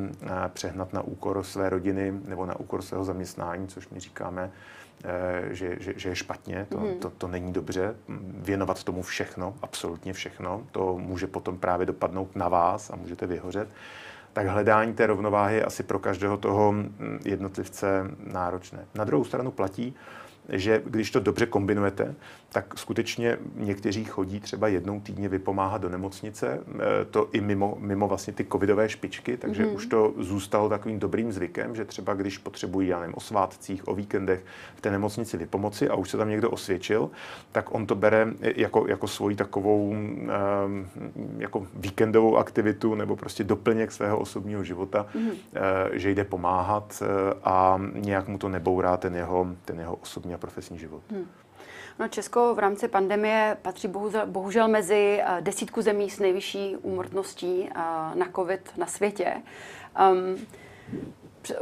[0.49, 4.51] přehnat na úkor své rodiny nebo na úkor svého zaměstnání, což my říkáme
[5.05, 6.95] Eh, že, že, že je špatně, to, mm.
[6.99, 7.95] to, to není dobře.
[8.35, 13.69] Věnovat tomu všechno, absolutně všechno, to může potom právě dopadnout na vás a můžete vyhořet.
[14.33, 18.87] Tak hledání té rovnováhy je asi pro každého toho mm, jednotlivce náročné.
[18.95, 19.95] Na druhou stranu platí,
[20.49, 22.15] že když to dobře kombinujete,
[22.53, 28.09] tak skutečně někteří chodí třeba jednou týdně vypomáhat do nemocnice, eh, to i mimo, mimo
[28.09, 29.75] vlastně ty covidové špičky, takže mm-hmm.
[29.75, 33.95] už to zůstalo takovým dobrým zvykem, že třeba když potřebují, já nevím, o svátcích, o
[33.95, 34.45] víkendech
[34.77, 37.11] v té nemocnici vypomoci a už se tam někdo osvědčil,
[37.53, 40.29] tak on to bere jako, jako svoji takovou um,
[41.39, 45.35] jako víkendovou aktivitu nebo prostě doplněk svého osobního života, mm-hmm.
[45.93, 47.03] že jde pomáhat
[47.45, 51.03] a nějak mu to nebourá ten jeho, ten jeho osobní a profesní život.
[51.11, 51.29] Mm.
[51.99, 57.69] No, Česko v rámci pandemie patří bohužel, bohužel mezi eh, desítku zemí s nejvyšší úmrtností
[57.71, 57.75] eh,
[58.15, 59.43] na COVID na světě.
[60.13, 60.47] Um,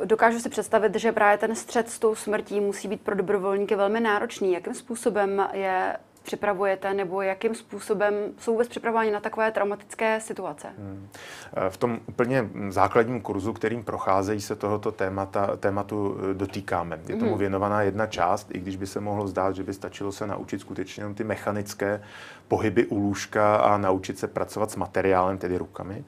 [0.05, 4.01] dokážu si představit, že právě ten střed s tou smrtí musí být pro dobrovolníky velmi
[4.01, 4.53] náročný.
[4.53, 10.69] Jakým způsobem je připravujete, nebo jakým způsobem jsou vůbec připravováni na takové traumatické situace?
[10.79, 11.09] Hmm.
[11.57, 17.01] Eh, v tom úplně základním kurzu, kterým procházejí, se tohoto témata, tématu eh, dotýkáme.
[17.09, 17.39] Je tomu hmm.
[17.39, 21.05] věnovaná jedna část, i když by se mohlo zdát, že by stačilo se naučit skutečně
[21.15, 22.03] ty mechanické
[22.49, 26.05] pohyby u lůžka a naučit se pracovat s materiálem, tedy rukami.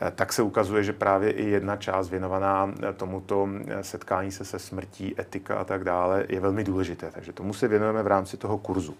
[0.00, 4.44] Eh, tak se ukazuje, že právě i jedna část věnovaná eh, tomuto eh, setkání se
[4.44, 7.10] se smrtí, etika a tak dále je velmi důležité.
[7.14, 8.96] Takže tomu se věnujeme v rámci toho kurzu.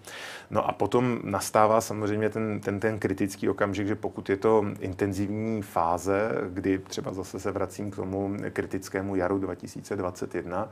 [0.51, 5.63] No a potom nastává samozřejmě ten, ten, ten kritický okamžik, že pokud je to intenzivní
[5.63, 10.69] fáze, kdy třeba zase se vracím k tomu kritickému jaru 2021,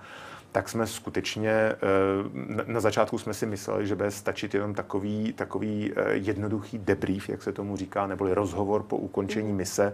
[0.52, 1.72] tak jsme skutečně,
[2.66, 7.52] na začátku jsme si mysleli, že bude stačit jenom takový, takový jednoduchý debrief, jak se
[7.52, 9.56] tomu říká, neboli rozhovor po ukončení mhm.
[9.56, 9.92] mise,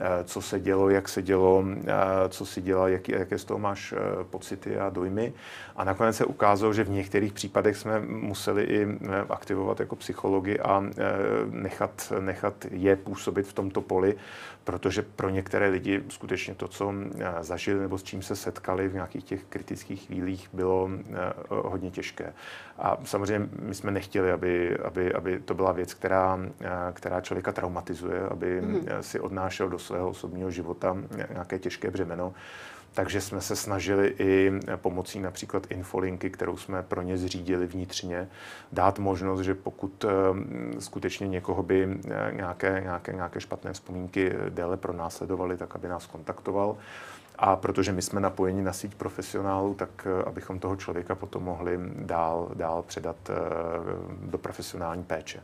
[0.00, 1.92] Eh, co se dělo, jak se dělo, eh,
[2.28, 5.32] co si dělal, jaký, jaké z toho máš eh, pocity a dojmy.
[5.76, 8.86] A nakonec se ukázalo, že v některých případech jsme museli i
[9.28, 10.84] aktivovat jako psychologi a
[11.50, 14.14] nechat, nechat je působit v tomto poli,
[14.64, 16.94] protože pro některé lidi skutečně to, co
[17.40, 20.90] zažili nebo s čím se setkali v nějakých těch kritických chvílích, bylo
[21.48, 22.32] hodně těžké.
[22.78, 26.38] A samozřejmě my jsme nechtěli, aby, aby, aby to byla věc, která,
[26.92, 28.98] která člověka traumatizuje, aby mm-hmm.
[29.00, 30.96] si odnášel do svého osobního života
[31.30, 32.34] nějaké těžké břemeno.
[32.94, 38.28] Takže jsme se snažili i pomocí například infolinky, kterou jsme pro ně zřídili vnitřně,
[38.72, 44.76] dát možnost, že pokud eh, skutečně někoho by eh, nějaké, nějaké, nějaké špatné vzpomínky déle
[44.76, 46.76] pronásledovaly, tak aby nás kontaktoval.
[47.38, 51.78] A protože my jsme napojeni na síť profesionálů, tak eh, abychom toho člověka potom mohli
[51.94, 53.16] dál, dál předat
[54.20, 55.42] do profesionální péče.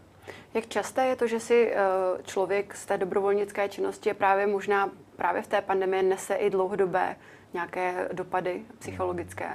[0.55, 1.73] Jak časté je to, že si
[2.23, 7.17] člověk z té dobrovolnické činnosti je právě možná právě v té pandemii nese i dlouhodobé
[7.55, 9.47] nějaké dopady psychologické?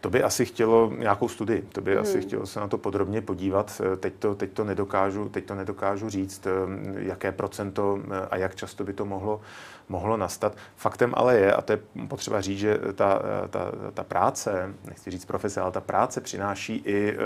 [0.00, 2.00] To by asi chtělo nějakou studii, to by hmm.
[2.00, 3.80] asi chtělo se na to podrobně podívat.
[4.00, 6.50] Teď to, teď to, nedokážu, teď to nedokážu říct, eh,
[6.98, 9.40] jaké procento eh, a jak často by to mohlo,
[9.88, 10.56] mohlo nastat.
[10.76, 15.24] Faktem ale je, a to je potřeba říct, že ta, ta, ta práce, nechci říct
[15.24, 17.16] profese, ale ta práce přináší i eh,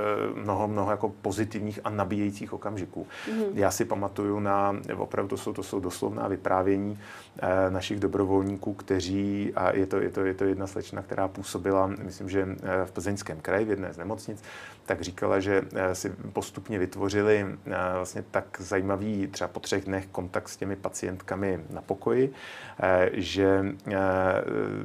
[0.43, 3.07] mnoho, mnoho jako pozitivních a nabíjejících okamžiků.
[3.27, 3.45] Hmm.
[3.55, 6.99] Já si pamatuju na, opravdu to jsou, to jsou doslovná vyprávění
[7.69, 12.29] našich dobrovolníků, kteří, a je to, je to, je to jedna slečna, která působila, myslím,
[12.29, 12.49] že
[12.85, 14.43] v Plzeňském kraji v jedné z nemocnic,
[14.87, 17.47] tak říkala, že si postupně vytvořili
[17.95, 22.33] vlastně tak zajímavý třeba po třech dnech kontakt s těmi pacientkami na pokoji,
[23.13, 23.67] že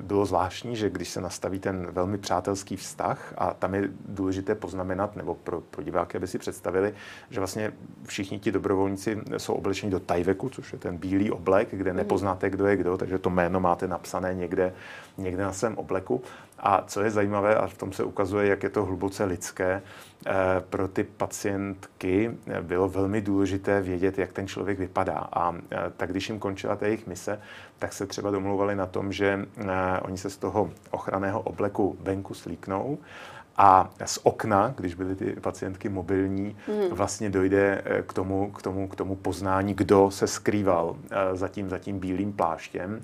[0.01, 5.15] bylo zvláštní, že když se nastaví ten velmi přátelský vztah, a tam je důležité poznamenat,
[5.15, 6.93] nebo pro, pro diváky, aby si představili,
[7.29, 7.73] že vlastně
[8.05, 11.97] všichni ti dobrovolníci jsou oblečeni do tajveku, což je ten bílý oblek, kde mhm.
[11.97, 14.73] nepoznáte, kdo je kdo, takže to jméno máte napsané někde,
[15.17, 16.21] někde na svém obleku.
[16.59, 19.81] A co je zajímavé, a v tom se ukazuje, jak je to hluboce lidské,
[20.25, 20.33] eh,
[20.69, 25.27] pro ty pacientky bylo velmi důležité vědět, jak ten člověk vypadá.
[25.33, 27.39] A eh, tak když jim končila ta jejich mise,
[27.79, 29.65] tak se třeba domluvali na tom, že eh,
[30.01, 32.97] oni se z toho ochranného obleku venku slíknou
[33.57, 36.95] a z okna, když byly ty pacientky mobilní, mm.
[36.95, 40.95] vlastně dojde k tomu, k, tomu, k tomu poznání, kdo se skrýval
[41.33, 43.01] za tím, za tím bílým pláštěm.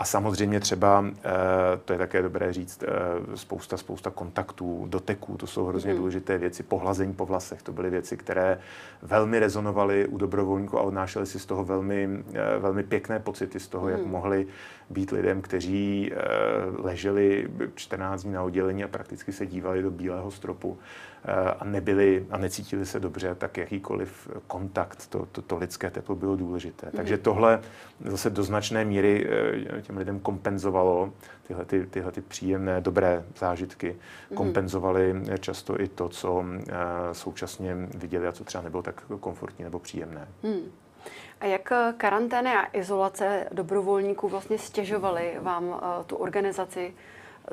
[0.00, 1.30] A samozřejmě třeba, eh,
[1.84, 5.98] to je také dobré říct, eh, spousta, spousta kontaktů, doteků, to jsou hrozně mm.
[5.98, 8.58] důležité věci, pohlazení po vlasech, to byly věci, které
[9.02, 13.68] velmi rezonovaly u dobrovolníků a odnášely si z toho velmi, eh, velmi pěkné pocity z
[13.68, 13.90] toho, mm.
[13.90, 14.10] jak mhm.
[14.10, 14.46] mohli
[14.90, 16.12] být lidem, kteří
[16.78, 20.78] leželi 14 dní na oddělení a prakticky se dívali do bílého stropu
[21.58, 26.36] a nebyli a necítili se dobře, tak jakýkoliv kontakt, to, to, to lidské teplo bylo
[26.36, 26.86] důležité.
[26.86, 26.92] Mm.
[26.96, 27.60] Takže tohle
[28.04, 29.26] zase do značné míry
[29.82, 31.12] těm lidem kompenzovalo
[31.46, 33.96] tyhle, ty, tyhle ty příjemné, dobré zážitky,
[34.30, 34.36] mm.
[34.36, 36.74] kompenzovaly často i to, co eh,
[37.12, 40.28] současně viděli a co třeba nebylo tak komfortní nebo příjemné.
[40.42, 40.72] Mm.
[41.40, 46.94] A jak karantény a izolace dobrovolníků vlastně stěžovaly vám tu organizaci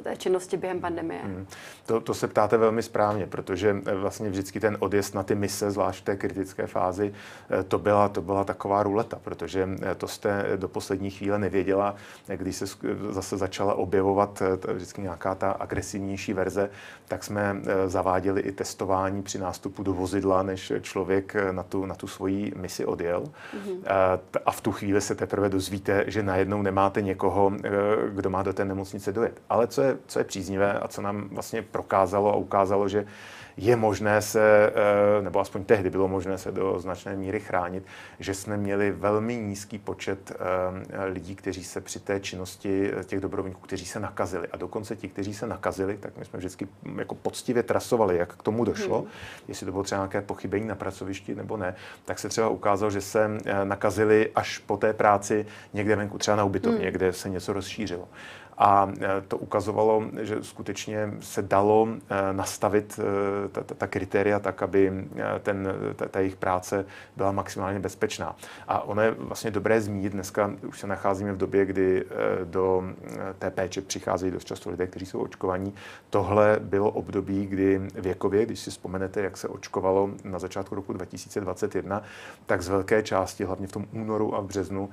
[0.02, 1.20] té činnosti během pandemie?
[1.24, 1.48] Hmm.
[1.86, 5.72] To, to se ptáte velmi správně, protože eh, vlastně vždycky ten odjezd na ty mise,
[5.72, 7.14] zvlášť v té kritické fázi,
[7.50, 11.96] eh, to byla, to byla taková ruleta, protože eh, to jste do poslední chvíle nevěděla,
[12.36, 12.66] když se
[13.10, 16.70] zase začala objevovat vždycky nějaká ta agresivnější verze,
[17.08, 22.08] tak jsme zaváděli i testování při nástupu do vozidla, než člověk na tu, na tu
[22.08, 23.24] svoji misi odjel.
[23.24, 23.78] Mm-hmm.
[24.46, 27.52] A v tu chvíli se teprve dozvíte, že najednou nemáte někoho,
[28.10, 29.42] kdo má do té nemocnice dojet.
[29.50, 33.06] Ale co je je, co je příznivé a co nám vlastně prokázalo a ukázalo, že
[33.58, 37.84] je možné se, eh, nebo aspoň tehdy bylo možné se do značné míry chránit,
[38.20, 43.20] že jsme měli velmi nízký počet eh, lidí, kteří se při té činnosti eh, těch
[43.20, 44.48] dobrovolníků, kteří se nakazili.
[44.48, 48.44] A dokonce ti, kteří se nakazili, tak my jsme vždycky jako poctivě trasovali, jak k
[48.44, 49.10] tomu došlo, hmm.
[49.48, 53.02] jestli to bylo třeba nějaké pochybení na pracovišti nebo ne, tak se třeba ukázalo, že
[53.02, 53.30] se
[53.64, 56.92] nakazili až po té práci někde venku, třeba na ubytovně, hmm.
[56.94, 58.08] kde se něco rozšířilo.
[58.58, 64.40] A e, to ukazovalo, že skutečně se dalo e, nastavit e, ta, ta, ta kritéria
[64.40, 65.08] tak, aby
[65.44, 68.36] ten, ta, ta jejich práce byla maximálně bezpečná.
[68.68, 72.06] A ono je vlastně dobré zmínit, dneska už se nacházíme v době, kdy
[72.44, 72.84] do
[73.40, 75.74] té péče přicházejí dost často lidé, kteří jsou očkovaní.
[76.10, 82.04] Tohle bylo období, kdy věkově, když si vzpomenete, jak se očkovalo na začátku roku 2021,
[82.46, 84.90] tak z velké části, hlavně v tom únoru a v březnu,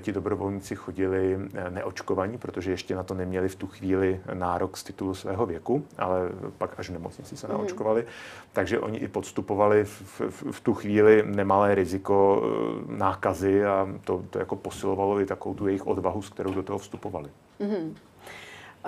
[0.00, 1.38] ti dobrovolníci chodili
[1.70, 6.28] neočkovaní, protože ještě na to neměli v tu chvíli nárok z titulu svého věku, ale
[6.58, 7.56] pak až v nemocnici se mhm.
[7.56, 8.00] naočkovali.
[8.00, 8.08] Mm.
[8.52, 14.24] Takže oni i podstupovali v, v, v tu chvíli nemalé riziko eh, nákazy a to,
[14.30, 17.30] to jako posilovalo i takovou tu jejich odvahu, s kterou do toho vstupovali.
[17.58, 17.96] Mm.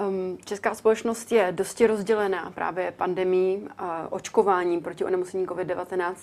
[0.09, 6.14] Um, česká společnost je dosti rozdělená právě pandemí a očkováním proti onemocnění COVID-19.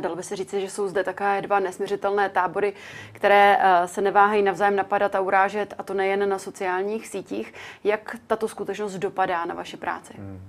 [0.00, 2.72] Dalo by se říct, že jsou zde také dva nesměřitelné tábory,
[3.12, 7.54] které eh, se neváhají navzájem napadat a urážet, a to nejen na sociálních sítích.
[7.84, 10.14] Jak tato skutečnost dopadá na vaši práci?
[10.16, 10.40] Hmm.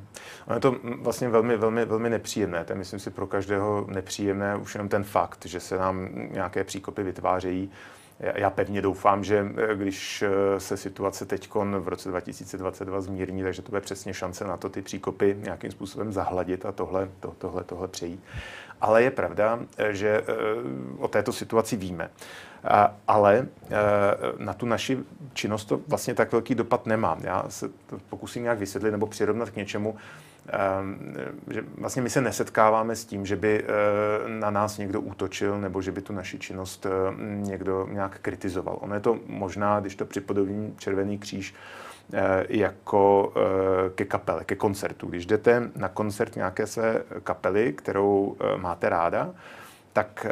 [0.54, 2.66] je to vlastně velmi, velmi, velmi nepříjemné.
[2.66, 6.64] To je, myslím si, pro každého nepříjemné už jenom ten fakt, že se nám nějaké
[6.64, 7.72] příkopy vytvářejí.
[8.20, 11.50] Já pevně doufám, že eh, když eh, se situace teď
[11.80, 16.14] v roce 2022 zmírní, takže to bude přesně šance na to ty příkopy nějakým způsobem
[16.14, 18.24] zahladit a tohle, to, tohle, tohle přejít.
[18.82, 20.24] Ale je pravda, že eh,
[20.98, 22.10] o této situaci víme.
[23.08, 23.48] Ale
[24.38, 24.98] na tu naši
[25.34, 27.18] činnost to vlastně tak velký dopad nemá.
[27.22, 29.96] Já se to pokusím nějak vysvětlit nebo přirovnat k něčemu,
[31.52, 33.66] že vlastně my se nesetkáváme s tím, že by
[34.28, 36.86] na nás někdo útočil nebo že by tu naši činnost
[37.20, 38.78] někdo nějak kritizoval.
[38.82, 41.56] Ono je to možná, když to připodobním Červený kříž,
[42.14, 45.08] Eh, jako eh, ke kapele, ke koncertu.
[45.08, 49.30] Když jdete na koncert nějaké své kapely, kterou eh, máte ráda,
[49.94, 50.28] tak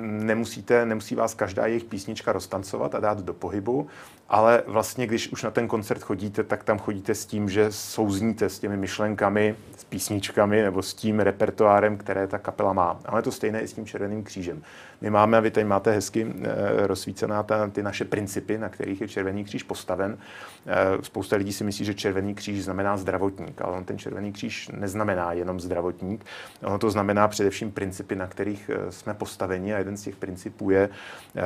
[0.00, 3.86] nemusíte, nemusí vás každá jejich písnička roztancovat a dát do pohybu,
[4.28, 8.48] ale vlastně, když už na ten koncert chodíte, tak tam chodíte s tím, že souzníte
[8.48, 13.00] s těmi myšlenkami, s písničkami nebo s tím repertoárem, které ta kapela má.
[13.04, 14.62] Ale to stejné i s tím Červeným křížem.
[15.00, 19.00] My máme, a vy tady máte hezky e, rozsvícená ta, ty naše principy, na kterých
[19.00, 20.18] je Červený kříž postaven.
[20.66, 24.68] E, spousta lidí si myslí, že Červený kříž znamená zdravotník, ale on ten Červený kříž
[24.68, 26.24] neznamená jenom zdravotník.
[26.64, 30.70] Ono to znamená především principy, na kterých eh, jsme postaveni a jeden z těch principů
[30.70, 30.88] je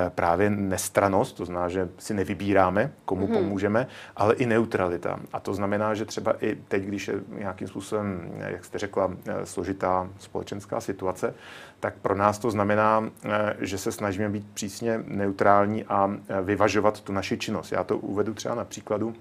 [0.08, 3.34] právě nestranost, to znamená, že si nevybíráme děláme, komu hmm.
[3.36, 5.20] pomůžeme, ale i neutralita.
[5.32, 9.46] A to znamená, že třeba i teď, když je nějakým způsobem, jak jste řekla, eh,
[9.46, 11.34] složitá společenská situace,
[11.80, 17.00] tak pro nás to znamená, eh, že se snažíme být přísně neutrální a eh, vyvažovat
[17.00, 17.72] tu naši činnost.
[17.72, 19.14] Já to uvedu třeba na příkladu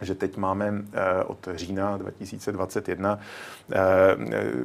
[0.00, 0.84] že teď máme
[1.26, 3.18] od října 2021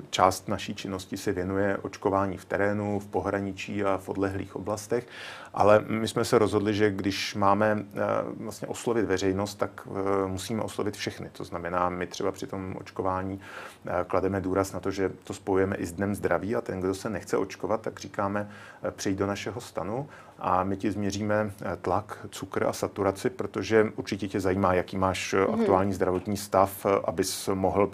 [0.09, 5.07] část naší činnosti se věnuje očkování v terénu, v pohraničí a v odlehlých oblastech.
[5.53, 7.99] Ale my jsme se rozhodli, že když máme eh,
[8.37, 11.29] vlastně oslovit veřejnost, tak eh, musíme oslovit všechny.
[11.29, 13.39] To znamená, my třeba při tom očkování
[13.85, 16.95] eh, klademe důraz na to, že to spojujeme i s Dnem zdraví a ten, kdo
[16.95, 18.49] se nechce očkovat, tak říkáme,
[18.91, 24.39] přijď do našeho stanu a my ti změříme tlak, cukr a saturaci, protože určitě tě
[24.39, 25.53] zajímá, jaký máš mm.
[25.53, 27.91] aktuální zdravotní stav, abys mohl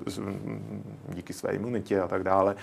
[1.10, 2.56] díky své imunitě a tak dále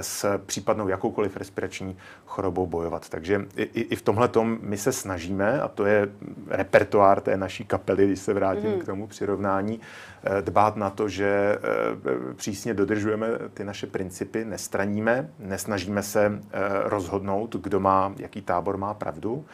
[0.00, 3.08] s případnou jakoukoliv respirační chorobou bojovat.
[3.08, 6.08] Takže i, i v tomhle tom my se snažíme, a to je
[6.48, 8.80] repertoár té naší kapely, když se vrátím mm.
[8.80, 9.80] k tomu přirovnání,
[10.24, 16.58] eh, dbát na to, že eh, přísně dodržujeme ty naše principy, nestraníme, nesnažíme se eh,
[16.84, 19.44] rozhodnout, kdo má, jaký tábor má pravdu,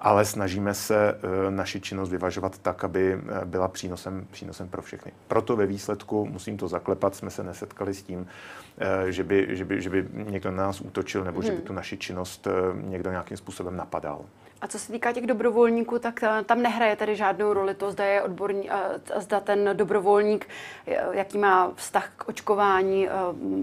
[0.00, 1.18] ale snažíme se
[1.50, 5.12] naši činnost vyvažovat tak, aby byla přínosem, přínosem pro všechny.
[5.28, 8.26] Proto ve výsledku, musím to zaklepat, jsme se nesetkali s tím,
[9.08, 11.46] že by, že by, že by někdo na nás útočil nebo hmm.
[11.46, 11.66] že by mhm.
[11.66, 14.24] tu naši činnost někdo nějakým způsobem napadal.
[14.62, 18.04] A co se týká těch dobrovolníků, tak eh, tam nehraje tedy žádnou roli to, zda
[18.04, 20.48] je odborní, eh, zda ten dobrovolník,
[20.86, 23.08] eh, jaký má vztah k očkování.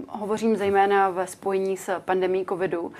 [0.08, 2.92] Hovořím zejména ve spojení s pandemí covidu.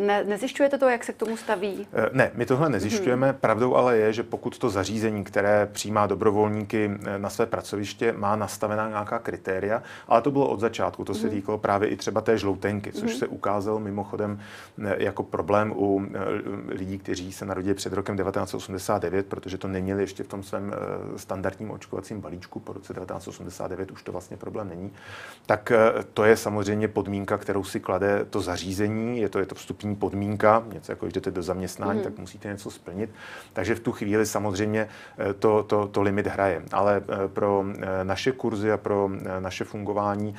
[0.00, 1.86] Ne, nezjišťujete to, jak se k tomu staví?
[2.12, 3.26] Ne, my tohle nezjišťujeme.
[3.30, 3.38] Hmm.
[3.40, 8.88] Pravdou ale je, že pokud to zařízení, které přijímá dobrovolníky na své pracoviště, má nastavená
[8.88, 11.30] nějaká kritéria, ale to bylo od začátku, to se hmm.
[11.30, 13.18] týkalo právě i třeba té žloutenky, což hmm.
[13.18, 14.40] se ukázalo mimochodem
[14.98, 16.06] jako problém u
[16.68, 21.18] lidí, kteří se narodili před rokem 1989, protože to neměli ještě v tom svém eh,
[21.18, 24.92] standardním očkovacím balíčku po roce 1989, už to vlastně problém není,
[25.46, 29.54] tak eh, to je samozřejmě podmínka, kterou si klade to zařízení, je to, je to
[29.54, 32.04] vstupní podmínka, něco jako když jdete do zaměstnání, mm.
[32.04, 33.10] tak musíte něco splnit.
[33.52, 34.88] Takže v tu chvíli samozřejmě
[35.18, 36.62] eh, to, to, to limit hraje.
[36.72, 37.64] Ale pro
[38.02, 40.34] naše kurzy a pro naše fungování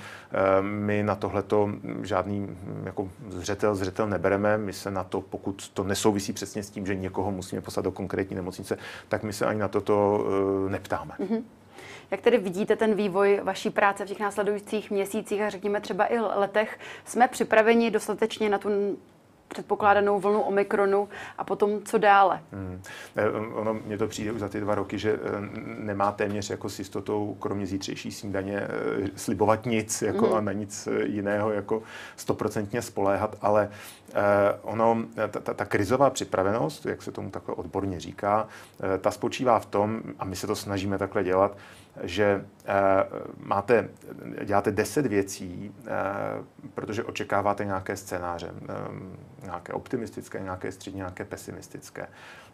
[0.61, 1.69] my na tohleto
[2.01, 4.57] žádný jako zřetel, zřetel nebereme.
[4.57, 7.83] My se na to, pokud to nesouvisí přesně přesně s tím, že někoho musíme poslat
[7.83, 10.25] do konkrétní nemocnice, tak my se ani na toto
[10.65, 11.13] uh, neptáme.
[11.19, 11.43] Mm-hmm.
[12.11, 16.19] Jak tedy vidíte ten vývoj vaší práce v těch následujících měsících a řekněme třeba i
[16.19, 16.79] letech?
[17.05, 18.97] Jsme připraveni dostatečně na tu
[19.49, 22.39] předpokládanou vlnu Omikronu a potom co dále?
[22.51, 22.81] Hmm.
[23.53, 25.19] Ono mně to přijde už za ty dva roky, že eh,
[25.79, 28.67] nemá téměř jako s jistotou, kromě zítřejší snídaně, eh,
[29.15, 30.37] slibovat nic jako hmm.
[30.37, 31.83] a na nic jiného jako
[32.15, 33.69] stoprocentně spoléhat, ale
[34.61, 38.47] ono, ta, ta, ta krizová připravenost, jak se tomu takhle odborně říká,
[39.01, 41.57] ta spočívá v tom, a my se to snažíme takhle dělat,
[42.03, 42.45] že
[43.37, 43.89] máte,
[44.45, 45.75] děláte deset věcí,
[46.73, 48.51] protože očekáváte nějaké scénáře
[49.43, 52.07] nějaké optimistické, nějaké střední, nějaké pesimistické.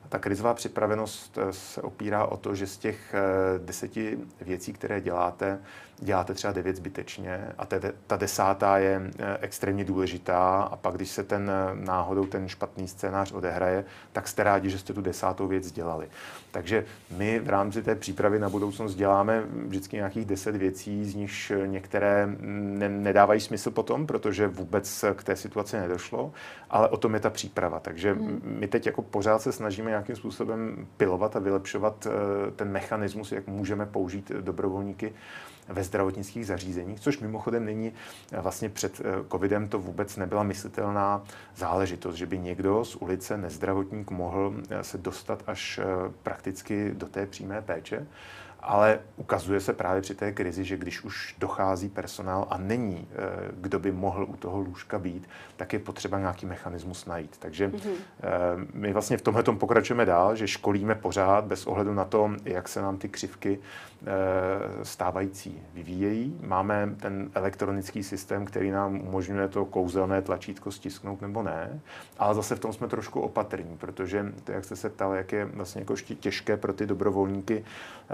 [0.09, 3.19] Ta krizová připravenost eh, se opírá o to, že z těch eh,
[3.59, 5.59] deseti věcí, které děláte,
[5.99, 11.09] děláte třeba devět zbytečně a te, ta desátá je eh, extrémně důležitá a pak, když
[11.09, 15.71] se ten náhodou ten špatný scénář odehraje, tak jste rádi, že jste tu desátou věc
[15.71, 16.07] dělali.
[16.51, 16.85] Takže
[17.17, 22.27] my v rámci té přípravy na budoucnost děláme vždycky nějakých deset věcí, z nichž některé
[22.39, 26.31] ne, nedávají smysl potom, protože vůbec k té situaci nedošlo,
[26.69, 27.79] ale o tom je ta příprava.
[27.79, 28.41] Takže hmm.
[28.43, 33.47] my teď jako pořád se snažíme nějakým způsobem pilovat a vylepšovat eh, ten mechanismus, jak
[33.47, 35.13] můžeme použít dobrovolníky
[35.67, 37.93] ve zdravotnických zařízeních, což mimochodem není
[38.31, 41.23] eh, vlastně před eh, covidem to vůbec nebyla myslitelná
[41.55, 45.79] záležitost, že by někdo z ulice nezdravotník mohl se dostat až
[46.23, 48.07] prakticky do té přímé péče
[48.65, 53.51] ale ukazuje se právě při té krizi, že když už dochází personál a není, eh,
[53.57, 57.37] kdo by mohl u toho lůžka být, tak je potřeba nějaký mechanismus najít.
[57.39, 58.67] Takže mm-hmm.
[58.73, 62.81] my vlastně v tomhle pokračujeme dál, že školíme pořád bez ohledu na to, jak se
[62.81, 66.39] nám ty křivky eh, stávající vyvíjejí.
[66.41, 71.79] Máme ten elektronický systém, který nám umožňuje to kouzelné tlačítko stisknout nebo ne,
[72.17, 75.45] ale zase v tom jsme trošku opatrní, protože to, jak jste se ptal, jak je
[75.45, 77.65] vlastně jako těžké pro ty dobrovolníky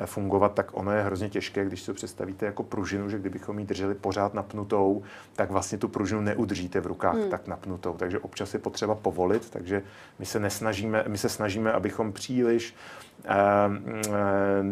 [0.06, 3.60] fungovat, fungovat, tak ono je hrozně těžké, když si to představíte jako pružinu, že kdybychom
[3.60, 5.04] ji drželi pořád napnutou,
[5.36, 7.30] tak vlastně tu pružinu neudržíte v rukách hmm.
[7.30, 7.94] tak napnutou.
[7.94, 9.84] Takže občas je potřeba povolit, takže
[10.20, 12.74] my se nesnažíme, my se snažíme, abychom příliš
[13.26, 14.64] eh, eh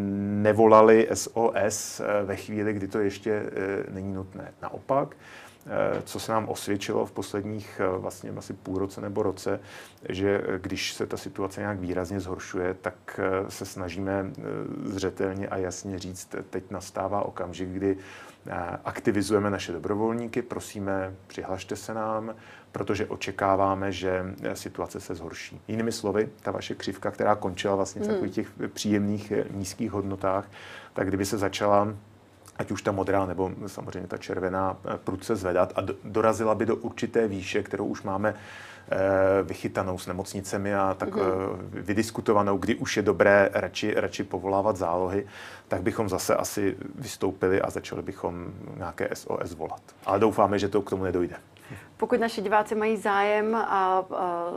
[0.42, 4.52] nevolali SOS eh, ve chvíli, kdy to ještě eh, není nutné.
[4.62, 5.16] Naopak,
[6.04, 9.60] co se nám osvědčilo v posledních eh, vlastně asi půl roce nebo roce,
[10.08, 14.30] že eh, když se ta situace nějak výrazně zhoršuje, tak se snažíme
[14.84, 17.96] zřetelně a jasně říct, teď nastává okamžik, kdy
[18.84, 22.34] aktivizujeme naše dobrovolníky, prosíme, přihlašte se nám,
[22.72, 25.60] protože očekáváme, že situace se zhorší.
[25.68, 28.14] Jinými slovy, ta vaše křivka, která končila vlastně v hmm.
[28.14, 30.50] takových těch příjemných nízkých hodnotách,
[30.92, 31.94] tak kdyby se začala
[32.60, 36.76] ať už ta modrá nebo samozřejmě ta červená eh, prudce zvedat a dorazila by do
[36.76, 38.96] určité výše, kterou už máme eh,
[39.42, 41.56] vychytanou s nemocnicemi a tak mm-hmm.
[41.72, 45.26] vydiskutovanou, kdy už je dobré radši, radši povolávat zálohy,
[45.68, 49.82] tak bychom zase asi vystoupili a začali bychom nějaké SOS volat.
[50.06, 51.36] Ale doufáme, že to k tomu nedojde.
[51.96, 54.04] Pokud naši diváci mají zájem a, a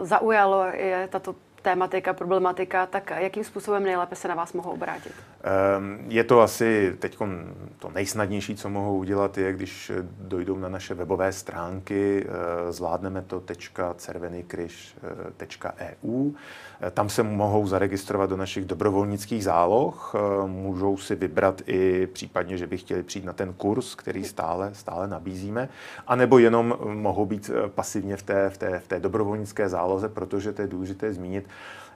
[0.02, 5.14] zaujalo je tato tématika, problematika, tak jakým způsobem nejlépe se na vás mohou obrátit?
[5.44, 7.18] Ehm, je to asi teď
[7.80, 12.28] to nejsnadnější, co mohou udělat, je, když dojdou na naše webové stránky, eh,
[12.72, 13.44] zvládneme to
[13.98, 16.32] .cervenykryž.eu.
[16.82, 22.58] Eh, tam se mohou zaregistrovat do našich dobrovolnických záloh, eh, můžou si vybrat i případně,
[22.58, 25.70] že by chtěli přijít na ten kurz, který stále, stále nabízíme,
[26.08, 30.62] anebo jenom mohou být pasivně v té, v té, v té dobrovolnické záloze, protože to
[30.62, 31.46] je důležité zmínit,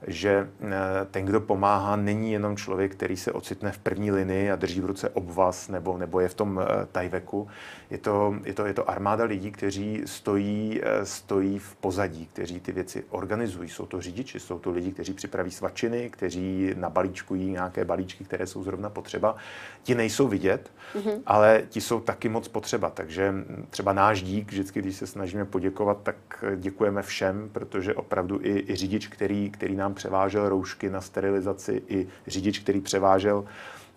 [0.08, 0.72] že eh,
[1.12, 4.86] ten, kdo pomáhá, není jenom člověk, který se ocitne v první linii a drží v
[4.86, 7.48] ruce obvaz nebo, nebo je v tom eh, tajveku.
[7.90, 12.60] Je to, je, to, je to armáda lidí, kteří stojí, eh, stojí v pozadí, kteří
[12.60, 13.70] ty věci organizují.
[13.70, 18.64] Jsou to řidiči, jsou to lidi, kteří připraví svačiny, kteří nabalíčkují nějaké balíčky, které jsou
[18.64, 19.36] zrovna potřeba.
[19.84, 21.22] Ti nejsou vidět, mm-hmm.
[21.26, 22.90] ale ti jsou taky moc potřeba.
[22.90, 23.34] Takže
[23.70, 26.16] třeba náš dík, vždycky, když se snažíme poděkovat, tak
[26.56, 31.82] děkujeme všem, protože opravdu i, i řidič, který, který nám nám převážel roušky na sterilizaci
[31.88, 33.46] i řidič, který převážel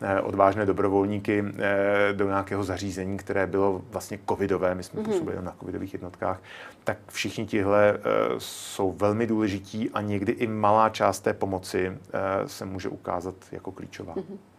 [0.00, 5.04] eh, odvážné dobrovolníky eh, do nějakého zařízení, které bylo vlastně covidové, my jsme mm-hmm.
[5.04, 6.42] působili na covidových jednotkách,
[6.84, 8.00] tak všichni tihle eh,
[8.38, 11.98] jsou velmi důležití a někdy i malá část té pomoci
[12.46, 14.14] se může ukázat jako klíčová.
[14.14, 14.49] Mm-hmm.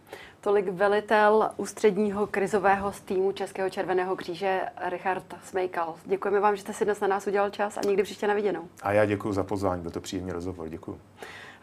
[0.44, 5.96] Tolik velitel ústředního krizového týmu Českého červeného kříže Richard Smejkal.
[6.06, 8.62] Děkujeme vám, že jste si dnes na nás udělal čas a někdy příště na viděnou.
[8.84, 10.70] A já děkuji za pozvání, byl to příjemný rozhovor.
[10.70, 11.00] Děkuji.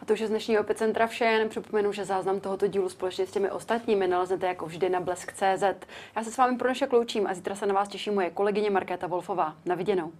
[0.01, 3.27] A to už je z dnešního Epicentra vše, jen připomenu, že záznam tohoto dílu společně
[3.27, 5.63] s těmi ostatními naleznete jako vždy na blesk.cz.
[6.15, 8.69] Já se s vámi pro naše kloučím a zítra se na vás těší moje kolegyně
[8.69, 9.55] Markéta Wolfová.
[9.65, 10.11] Na viděnou.